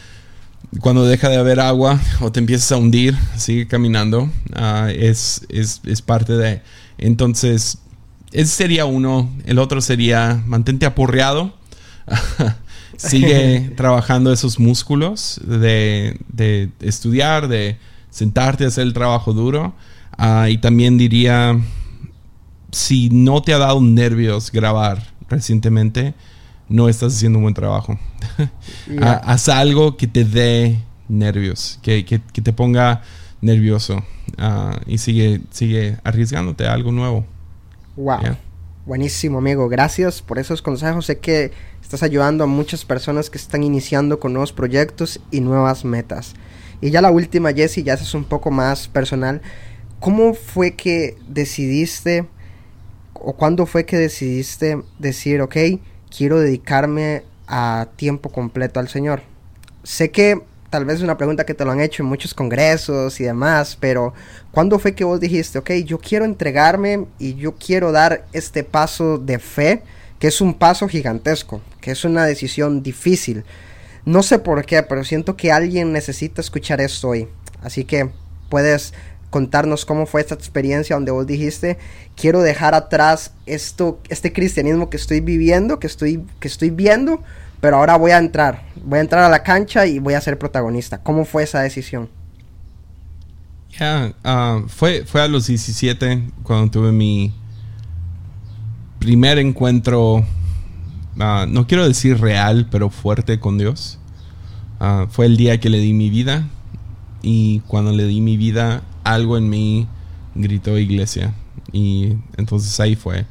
Cuando 0.81 1.05
deja 1.05 1.29
de 1.29 1.37
haber 1.37 1.61
agua 1.61 2.01
o 2.21 2.33
te 2.33 2.41
empiezas 2.41 2.73
a 2.73 2.77
hundir, 2.77 3.17
sigue 3.37 3.67
caminando. 3.67 4.31
Ah, 4.55 4.91
es, 4.95 5.45
es, 5.49 5.83
es, 5.85 6.01
parte 6.01 6.33
de. 6.33 6.63
Entonces, 6.97 7.79
ese 8.33 8.51
sería 8.51 8.87
uno. 8.87 9.31
El 9.45 9.59
otro 9.59 9.81
sería 9.81 10.43
mantente 10.47 10.87
aporreado. 10.87 11.55
sigue 12.97 13.73
trabajando 13.77 14.33
esos 14.33 14.59
músculos 14.59 15.41
de, 15.45 16.19
de, 16.29 16.71
estudiar, 16.81 17.49
de 17.49 17.79
sentarte 18.11 18.65
a 18.65 18.69
hacer 18.69 18.85
el 18.85 18.93
trabajo 18.93 19.33
duro. 19.33 19.75
Ah, 20.17 20.49
y 20.49 20.59
también 20.59 20.99
diría, 20.99 21.59
si 22.71 23.11
no 23.11 23.43
te 23.43 23.53
ha 23.53 23.59
dado 23.59 23.81
nervios 23.81 24.51
grabar 24.51 25.13
recientemente, 25.29 26.15
no 26.73 26.89
estás 26.89 27.15
haciendo 27.15 27.39
un 27.39 27.45
buen 27.45 27.55
trabajo. 27.55 27.99
Haz 29.01 29.49
algo 29.49 29.97
que 29.97 30.07
te 30.07 30.25
dé 30.25 30.79
nervios, 31.09 31.79
que, 31.83 32.05
que, 32.05 32.19
te 32.19 32.53
ponga 32.53 33.03
nervioso 33.41 34.03
ah, 34.39 34.81
y 34.87 34.99
sigue, 34.99 35.43
sigue 35.51 35.99
arriesgándote 36.03 36.67
a 36.67 36.73
algo 36.73 36.91
nuevo. 36.91 37.27
Wow. 37.97 38.37
Buenísimo, 38.87 39.39
amigo. 39.39 39.69
Gracias 39.69 40.23
por 40.23 40.39
esos 40.39 40.63
consejos. 40.63 41.07
Sé 41.07 41.19
que 41.19 41.53
estás 41.83 42.03
ayudando 42.03 42.45
a 42.45 42.47
muchas 42.47 42.85
personas 42.85 43.31
que 43.31 43.39
están 43.39 43.63
iniciando 43.63 44.19
con 44.19 44.33
nuevos 44.33 44.53
proyectos 44.53 45.21
y 45.31 45.41
nuevas 45.41 45.85
metas. 45.85 46.35
Y 46.81 46.91
ya 46.91 47.01
la 47.01 47.11
última, 47.11 47.53
Jesse, 47.53 47.85
ya 47.85 47.95
es 47.95 48.15
un 48.15 48.25
poco 48.25 48.51
más 48.51 48.89
personal. 48.89 49.43
¿Cómo 50.01 50.35
fue 50.35 50.75
que 50.75 51.17
decidiste 51.29 52.27
o 53.13 53.35
cuándo 53.35 53.67
fue 53.67 53.87
que 53.87 53.99
decidiste 53.99 54.83
decir, 54.99 55.43
ok, 55.43 55.57
quiero 56.17 56.41
dedicarme 56.41 57.25
a 57.47 57.89
tiempo 57.97 58.31
completo 58.31 58.81
al 58.81 58.89
Señor? 58.89 59.23
Sé 59.83 60.11
que 60.11 60.43
tal 60.71 60.85
vez 60.85 60.97
es 60.97 61.03
una 61.03 61.19
pregunta 61.19 61.45
que 61.45 61.55
te 61.55 61.65
lo 61.65 61.71
han 61.71 61.81
hecho 61.81 62.03
en 62.03 62.09
muchos 62.09 62.33
congresos 62.35 63.21
y 63.21 63.25
demás, 63.25 63.77
pero 63.79 64.15
¿cuándo 64.53 64.79
fue 64.79 64.95
que 64.95 65.05
vos 65.05 65.21
dijiste, 65.21 65.59
ok, 65.59 65.71
yo 65.85 65.99
quiero 65.99 66.25
entregarme 66.25 67.07
y 67.19 67.35
yo 67.35 67.55
quiero 67.57 67.93
dar 67.93 68.27
este 68.33 68.65
paso 68.65 69.19
de 69.19 69.39
fe, 69.39 69.83
que 70.19 70.29
es 70.29 70.41
un 70.41 70.55
paso 70.55 70.89
gigantesco, 70.89 71.61
que 71.81 71.91
es 71.91 72.05
una 72.05 72.25
decisión 72.25 72.83
difícil? 72.83 73.45
No 74.05 74.23
sé 74.23 74.39
por 74.39 74.65
qué, 74.65 74.83
pero 74.83 75.05
siento 75.05 75.37
que 75.37 75.53
alguien 75.53 75.93
necesita 75.93 76.41
escuchar 76.41 76.81
esto 76.81 77.11
hoy. 77.11 77.29
Así 77.63 77.85
que 77.85 78.11
puedes 78.49 78.95
contarnos 79.33 79.87
cómo 79.87 80.05
fue 80.05 80.21
esta 80.21 80.35
experiencia 80.35 80.95
donde 80.95 81.11
vos 81.11 81.27
dijiste, 81.27 81.79
quiero 82.15 82.43
dejar 82.43 82.75
atrás 82.75 83.33
esto, 83.47 83.99
este 84.11 84.31
cristianismo 84.31 84.91
que 84.91 84.99
estoy 84.99 85.21
viviendo, 85.21 85.81
que 85.81 85.87
estoy, 85.87 86.23
que 86.39 86.49
estoy 86.49 86.69
viendo, 86.69 87.23
pero 87.63 87.79
ahora 87.79 87.97
voy 87.97 88.11
a 88.11 88.19
entrar, 88.19 88.67
voy 88.85 88.99
a 88.99 89.01
entrar 89.01 89.25
a 89.25 89.31
la 89.31 89.43
cancha 89.43 89.87
y 89.87 89.99
voy 89.99 90.13
a 90.13 90.21
ser 90.21 90.39
protagonista. 90.39 91.03
¿Cómo 91.03 91.25
fue 91.25 91.45
esa 91.45 91.63
decisión? 91.63 92.11
Ah, 93.81 94.63
fue, 94.69 95.05
fue 95.07 95.23
a 95.23 95.29
los 95.29 95.47
17 95.47 96.23
cuando 96.43 96.71
tuve 96.71 96.93
mi 96.93 97.33
primer 98.99 99.39
encuentro, 99.39 100.27
ah, 101.19 101.47
no 101.49 101.67
quiero 101.67 101.89
decir 101.89 102.21
real, 102.21 102.69
pero 102.71 102.91
fuerte 102.91 103.41
con 103.41 103.57
Dios. 103.57 103.99
Ah, 104.79 105.07
fue 105.09 105.25
el 105.25 105.39
día 105.39 105.59
que 105.59 105.71
le 105.71 105.79
di 105.79 105.95
mi 105.95 106.11
vida 106.11 106.47
y 107.23 107.61
cuando 107.61 107.93
le 107.93 108.05
di 108.05 108.21
mi 108.21 108.37
vida 108.37 108.83
algo 109.05 109.37
en 109.37 109.49
mí 109.49 109.89
gritó 110.35 110.79
iglesia. 110.79 111.35
Y 111.73 112.15
entonces 112.37 112.79
ahí 112.81 112.97
fue. 112.97 113.27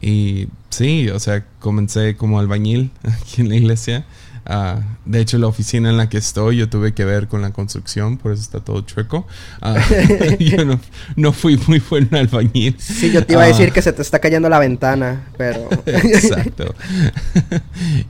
Y 0.00 0.48
sí, 0.70 1.08
o 1.08 1.18
sea, 1.18 1.44
comencé 1.58 2.16
como 2.16 2.38
albañil 2.38 2.90
aquí 3.02 3.42
en 3.42 3.48
la 3.48 3.56
iglesia. 3.56 4.04
Uh, 4.48 4.80
de 5.04 5.20
hecho, 5.20 5.38
la 5.38 5.46
oficina 5.46 5.90
en 5.90 5.96
la 5.96 6.08
que 6.08 6.16
estoy, 6.16 6.56
yo 6.56 6.68
tuve 6.68 6.94
que 6.94 7.04
ver 7.04 7.28
con 7.28 7.42
la 7.42 7.52
construcción, 7.52 8.16
por 8.16 8.32
eso 8.32 8.42
está 8.42 8.60
todo 8.60 8.80
chueco. 8.80 9.26
Uh, 9.62 10.38
yo 10.38 10.64
no, 10.64 10.80
no, 11.14 11.32
fui 11.32 11.60
muy 11.66 11.80
buen 11.90 12.12
albañil. 12.14 12.74
Sí, 12.78 13.12
yo 13.12 13.24
te 13.24 13.34
iba 13.34 13.42
a 13.44 13.46
decir 13.46 13.68
uh, 13.68 13.72
que 13.72 13.82
se 13.82 13.92
te 13.92 14.02
está 14.02 14.18
cayendo 14.18 14.48
la 14.48 14.58
ventana, 14.58 15.28
pero. 15.36 15.68
exacto. 15.86 16.74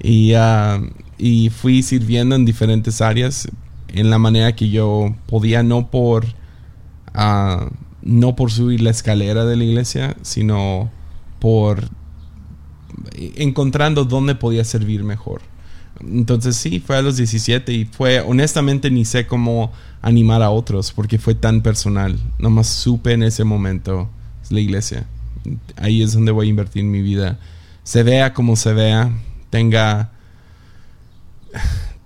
y, 0.02 0.32
y 1.18 1.50
fui 1.50 1.82
sirviendo 1.82 2.36
en 2.36 2.44
diferentes 2.44 3.00
áreas 3.00 3.48
en 3.88 4.08
la 4.08 4.18
manera 4.18 4.54
que 4.54 4.70
yo 4.70 5.14
podía, 5.26 5.62
no 5.62 5.90
por 5.90 6.26
no 7.14 8.36
por 8.36 8.50
subir 8.50 8.80
la 8.80 8.90
escalera 8.90 9.44
de 9.44 9.56
la 9.56 9.64
iglesia, 9.64 10.16
sino 10.22 10.90
por 11.38 11.88
encontrando 13.36 14.04
dónde 14.04 14.34
podía 14.34 14.64
servir 14.64 15.04
mejor. 15.04 15.42
Entonces 16.00 16.56
sí, 16.56 16.80
fue 16.80 16.96
a 16.96 17.02
los 17.02 17.16
17 17.16 17.72
y 17.72 17.84
fue, 17.84 18.20
honestamente 18.20 18.90
ni 18.90 19.04
sé 19.04 19.26
cómo 19.26 19.72
animar 20.00 20.42
a 20.42 20.50
otros 20.50 20.92
porque 20.92 21.18
fue 21.18 21.34
tan 21.34 21.62
personal. 21.62 22.18
Nomás 22.38 22.68
supe 22.68 23.12
en 23.12 23.22
ese 23.22 23.44
momento 23.44 24.08
la 24.48 24.60
iglesia. 24.60 25.06
Ahí 25.76 26.02
es 26.02 26.12
donde 26.12 26.32
voy 26.32 26.46
a 26.46 26.50
invertir 26.50 26.84
mi 26.84 27.02
vida. 27.02 27.38
Se 27.82 28.02
vea 28.02 28.32
como 28.32 28.56
se 28.56 28.72
vea, 28.72 29.10
tenga, 29.50 30.12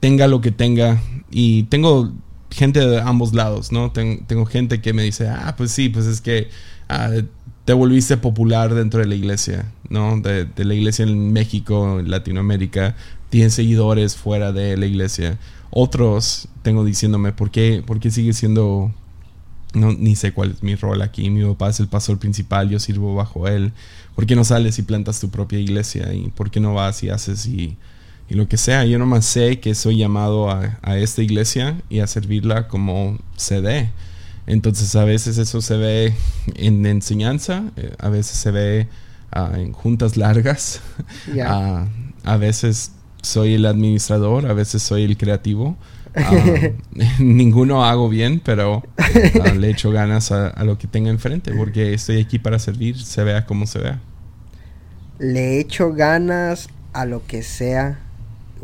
tenga 0.00 0.26
lo 0.26 0.40
que 0.40 0.50
tenga. 0.50 1.00
Y 1.30 1.64
tengo 1.64 2.12
gente 2.54 2.80
de 2.80 3.00
ambos 3.00 3.34
lados, 3.34 3.72
¿no? 3.72 3.90
tengo 3.90 4.46
gente 4.46 4.80
que 4.80 4.92
me 4.92 5.02
dice, 5.02 5.28
ah, 5.28 5.54
pues 5.56 5.72
sí, 5.72 5.88
pues 5.88 6.06
es 6.06 6.20
que 6.20 6.48
ah, 6.88 7.10
te 7.64 7.72
volviste 7.72 8.16
popular 8.16 8.74
dentro 8.74 9.00
de 9.00 9.06
la 9.06 9.14
iglesia, 9.14 9.72
¿no? 9.88 10.20
De, 10.20 10.46
la 10.56 10.74
iglesia 10.74 11.04
en 11.04 11.32
México, 11.32 11.98
en 11.98 12.10
Latinoamérica, 12.10 12.94
tienes 13.30 13.54
seguidores 13.54 14.16
fuera 14.16 14.52
de 14.52 14.76
la 14.76 14.86
iglesia. 14.86 15.38
Otros 15.70 16.48
tengo 16.62 16.84
diciéndome, 16.84 17.32
¿por 17.32 17.50
qué, 17.50 17.82
por 17.84 18.00
qué 18.00 18.10
sigue 18.10 18.32
siendo... 18.32 18.92
No, 19.72 19.92
ni 19.92 20.14
sé 20.14 20.32
cuál 20.32 20.52
es 20.52 20.62
mi 20.62 20.76
rol 20.76 21.02
aquí. 21.02 21.30
Mi 21.30 21.44
papá 21.44 21.70
es 21.70 21.80
el 21.80 21.88
pastor 21.88 22.18
principal, 22.18 22.70
yo 22.70 22.78
sirvo 22.78 23.16
bajo 23.16 23.48
él. 23.48 23.72
¿Por 24.14 24.24
qué 24.24 24.36
no 24.36 24.44
sales 24.44 24.78
y 24.78 24.82
plantas 24.82 25.18
tu 25.18 25.30
propia 25.30 25.58
iglesia? 25.58 26.14
¿Y 26.14 26.28
por 26.28 26.52
qué 26.52 26.60
no 26.60 26.74
vas 26.74 27.02
y 27.02 27.08
haces 27.08 27.46
y 27.46 27.76
y 28.28 28.34
lo 28.34 28.48
que 28.48 28.56
sea. 28.56 28.84
Yo 28.84 28.98
nomás 28.98 29.24
sé 29.24 29.60
que 29.60 29.74
soy 29.74 29.98
llamado 29.98 30.50
a, 30.50 30.78
esta 30.96 31.22
iglesia 31.22 31.80
y 31.88 32.00
a 32.00 32.06
servirla 32.06 32.68
como 32.68 33.18
se 33.37 33.60
dé. 33.60 33.90
Entonces 34.46 34.94
a 34.96 35.04
veces 35.04 35.38
eso 35.38 35.62
se 35.62 35.76
ve 35.76 36.14
en 36.56 36.84
enseñanza, 36.84 37.64
eh, 37.76 37.94
a 37.98 38.10
veces 38.10 38.37
se 38.37 38.50
ve 38.50 38.88
ah, 39.32 39.52
en 39.56 39.72
juntas 39.72 40.18
largas, 40.18 40.82
ah, 41.42 41.87
a 42.24 42.37
veces 42.37 42.92
soy 43.22 43.54
el 43.54 43.64
administrador, 43.64 44.46
a 44.46 44.52
veces 44.52 44.82
soy 44.82 45.04
el 45.04 45.16
creativo. 45.16 45.76
Ah, 46.14 46.30
ninguno 47.18 47.84
hago 47.84 48.10
bien, 48.10 48.40
pero 48.44 48.82
le 49.56 49.70
echo 49.70 49.90
ganas 49.90 50.30
a, 50.30 50.48
a, 50.48 50.64
lo 50.64 50.76
que 50.76 50.88
tenga 50.88 51.10
enfrente, 51.10 51.52
porque 51.52 51.94
estoy 51.94 52.20
aquí 52.20 52.38
para 52.38 52.58
servir, 52.58 53.02
se 53.02 53.24
vea 53.24 53.46
como 53.46 53.66
se 53.66 53.78
vea. 53.78 54.00
Le 55.18 55.58
echo 55.58 55.94
ganas 55.94 56.68
a 56.92 57.06
lo 57.06 57.26
que 57.26 57.42
sea 57.42 58.03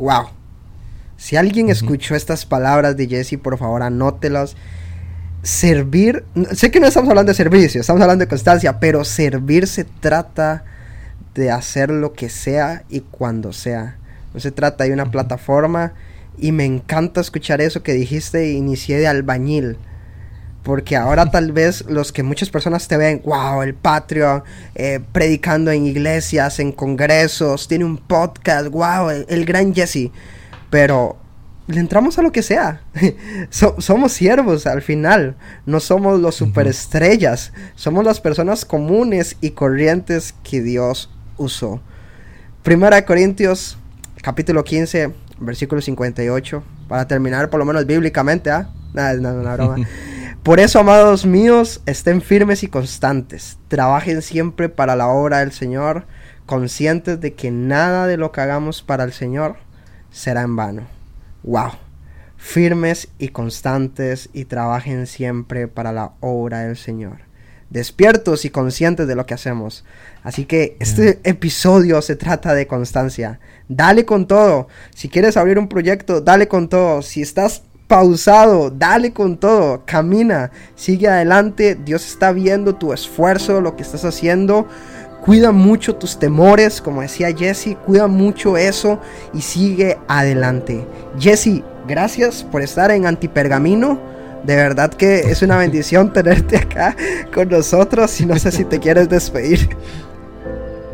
wow. 0.01 0.29
Si 1.15 1.35
alguien 1.35 1.69
escuchó 1.69 2.15
estas 2.15 2.45
palabras 2.45 2.97
de 2.97 3.07
Jesse, 3.07 3.37
por 3.41 3.57
favor 3.57 3.83
anótelas. 3.83 4.55
Servir, 5.43 6.25
sé 6.53 6.71
que 6.71 6.79
no 6.79 6.87
estamos 6.87 7.09
hablando 7.09 7.31
de 7.31 7.35
servicio, 7.35 7.81
estamos 7.81 8.01
hablando 8.01 8.23
de 8.23 8.29
constancia, 8.29 8.79
pero 8.79 9.03
servir 9.03 9.67
se 9.67 9.83
trata 9.83 10.63
de 11.33 11.49
hacer 11.51 11.89
lo 11.89 12.13
que 12.13 12.29
sea 12.29 12.83
y 12.89 13.01
cuando 13.01 13.53
sea. 13.53 13.97
No 14.33 14.39
se 14.39 14.51
trata 14.51 14.83
de 14.83 14.93
una 14.93 15.09
plataforma 15.09 15.93
y 16.37 16.51
me 16.51 16.65
encanta 16.65 17.21
escuchar 17.21 17.61
eso 17.61 17.83
que 17.83 17.93
dijiste, 17.93 18.51
inicié 18.51 18.97
de 18.97 19.07
albañil. 19.07 19.77
Porque 20.63 20.95
ahora 20.95 21.31
tal 21.31 21.51
vez 21.51 21.85
los 21.87 22.11
que 22.11 22.21
muchas 22.21 22.49
personas 22.49 22.87
te 22.87 22.95
ven, 22.95 23.21
wow, 23.25 23.63
el 23.63 23.73
Patreon, 23.73 24.43
eh, 24.75 24.99
predicando 25.11 25.71
en 25.71 25.85
iglesias, 25.85 26.59
en 26.59 26.71
congresos, 26.71 27.67
tiene 27.67 27.83
un 27.83 27.97
podcast, 27.97 28.67
wow, 28.67 29.09
el, 29.09 29.45
gran 29.45 29.73
Jesse. 29.73 30.11
Pero 30.69 31.17
le 31.65 31.79
entramos 31.79 32.19
a 32.19 32.21
lo 32.21 32.31
que 32.31 32.43
sea. 32.43 32.81
somos 33.49 34.13
siervos 34.13 34.67
al 34.67 34.83
final. 34.83 35.35
No 35.65 35.79
somos 35.79 36.19
los 36.19 36.35
superestrellas. 36.35 37.53
Somos 37.75 38.05
las 38.05 38.21
personas 38.21 38.63
comunes 38.63 39.37
y 39.41 39.51
corrientes 39.51 40.35
que 40.43 40.61
Dios 40.61 41.09
usó. 41.37 41.81
Primera 42.61 43.03
Corintios, 43.03 43.79
capítulo 44.21 44.63
15, 44.63 45.11
versículo 45.39 45.81
58. 45.81 46.63
Para 46.87 47.07
terminar, 47.07 47.49
por 47.49 47.59
lo 47.59 47.65
menos 47.65 47.87
bíblicamente, 47.87 48.51
¿ah? 48.51 48.69
No, 48.93 49.13
no, 49.15 49.33
no, 49.33 49.53
broma. 49.53 49.77
Por 50.43 50.59
eso, 50.59 50.79
amados 50.79 51.23
míos, 51.23 51.81
estén 51.85 52.19
firmes 52.19 52.63
y 52.63 52.67
constantes. 52.67 53.59
Trabajen 53.67 54.23
siempre 54.23 54.69
para 54.69 54.95
la 54.95 55.07
obra 55.07 55.41
del 55.41 55.51
Señor, 55.51 56.07
conscientes 56.47 57.21
de 57.21 57.35
que 57.35 57.51
nada 57.51 58.07
de 58.07 58.17
lo 58.17 58.31
que 58.31 58.41
hagamos 58.41 58.81
para 58.81 59.03
el 59.03 59.13
Señor 59.13 59.57
será 60.09 60.41
en 60.41 60.55
vano. 60.55 60.87
¡Wow! 61.43 61.73
Firmes 62.37 63.09
y 63.19 63.27
constantes 63.27 64.31
y 64.33 64.45
trabajen 64.45 65.05
siempre 65.05 65.67
para 65.67 65.91
la 65.91 66.13
obra 66.21 66.61
del 66.61 66.75
Señor. 66.75 67.17
Despiertos 67.69 68.43
y 68.43 68.49
conscientes 68.49 69.07
de 69.07 69.15
lo 69.15 69.27
que 69.27 69.35
hacemos. 69.35 69.85
Así 70.23 70.45
que 70.45 70.75
este 70.79 71.19
episodio 71.23 72.01
se 72.01 72.15
trata 72.15 72.55
de 72.55 72.65
constancia. 72.65 73.39
Dale 73.69 74.05
con 74.05 74.25
todo. 74.25 74.69
Si 74.95 75.07
quieres 75.07 75.37
abrir 75.37 75.59
un 75.59 75.69
proyecto, 75.69 76.19
dale 76.19 76.47
con 76.47 76.67
todo. 76.67 77.03
Si 77.03 77.21
estás 77.21 77.61
pausado, 77.91 78.69
dale 78.69 79.11
con 79.11 79.35
todo, 79.35 79.83
camina, 79.85 80.49
sigue 80.75 81.09
adelante, 81.09 81.75
Dios 81.75 82.07
está 82.07 82.31
viendo 82.31 82.73
tu 82.73 82.93
esfuerzo, 82.93 83.59
lo 83.59 83.75
que 83.75 83.83
estás 83.83 84.05
haciendo. 84.05 84.65
Cuida 85.25 85.51
mucho 85.51 85.97
tus 85.97 86.17
temores, 86.17 86.79
como 86.79 87.01
decía 87.01 87.35
Jesse, 87.35 87.75
cuida 87.85 88.07
mucho 88.07 88.55
eso 88.55 89.01
y 89.33 89.41
sigue 89.41 89.97
adelante. 90.07 90.87
Jesse, 91.19 91.63
gracias 91.85 92.43
por 92.43 92.61
estar 92.61 92.91
en 92.91 93.07
Antipergamino. 93.07 93.99
De 94.45 94.55
verdad 94.55 94.93
que 94.93 95.29
es 95.29 95.41
una 95.41 95.57
bendición 95.65 96.13
tenerte 96.13 96.55
acá 96.59 96.95
con 97.33 97.49
nosotros 97.49 98.21
y 98.21 98.25
no 98.25 98.39
sé 98.39 98.53
si 98.53 98.63
te 98.63 98.79
quieres 98.79 99.09
despedir. 99.09 99.67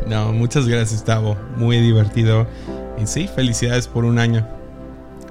No, 0.08 0.32
muchas 0.32 0.66
gracias, 0.66 1.04
Tavo. 1.04 1.36
Muy 1.56 1.78
divertido. 1.78 2.48
Y 3.00 3.06
sí, 3.06 3.28
felicidades 3.32 3.86
por 3.86 4.04
un 4.04 4.18
año. 4.18 4.57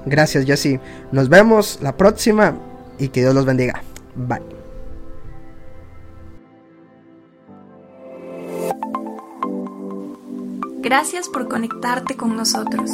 Gracias, 0.08 0.44
Jesse. 0.44 0.80
Nos 1.12 1.28
vemos 1.28 1.78
la 1.82 1.96
próxima 1.96 2.54
y 2.98 3.08
que 3.08 3.20
Dios 3.20 3.34
los 3.34 3.44
bendiga. 3.44 3.82
Bye. 4.14 4.42
Gracias 10.80 11.28
por 11.28 11.48
conectarte 11.48 12.16
con 12.16 12.36
nosotros. 12.36 12.90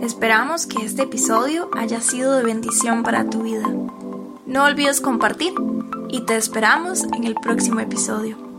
Esperamos 0.00 0.66
que 0.66 0.84
este 0.84 1.02
episodio 1.02 1.70
haya 1.76 2.00
sido 2.00 2.36
de 2.36 2.44
bendición 2.44 3.02
para 3.02 3.28
tu 3.28 3.42
vida. 3.42 3.68
No 4.46 4.64
olvides 4.64 5.00
compartir 5.00 5.52
y 6.08 6.24
te 6.26 6.36
esperamos 6.36 7.04
en 7.04 7.24
el 7.24 7.34
próximo 7.34 7.80
episodio. 7.80 8.51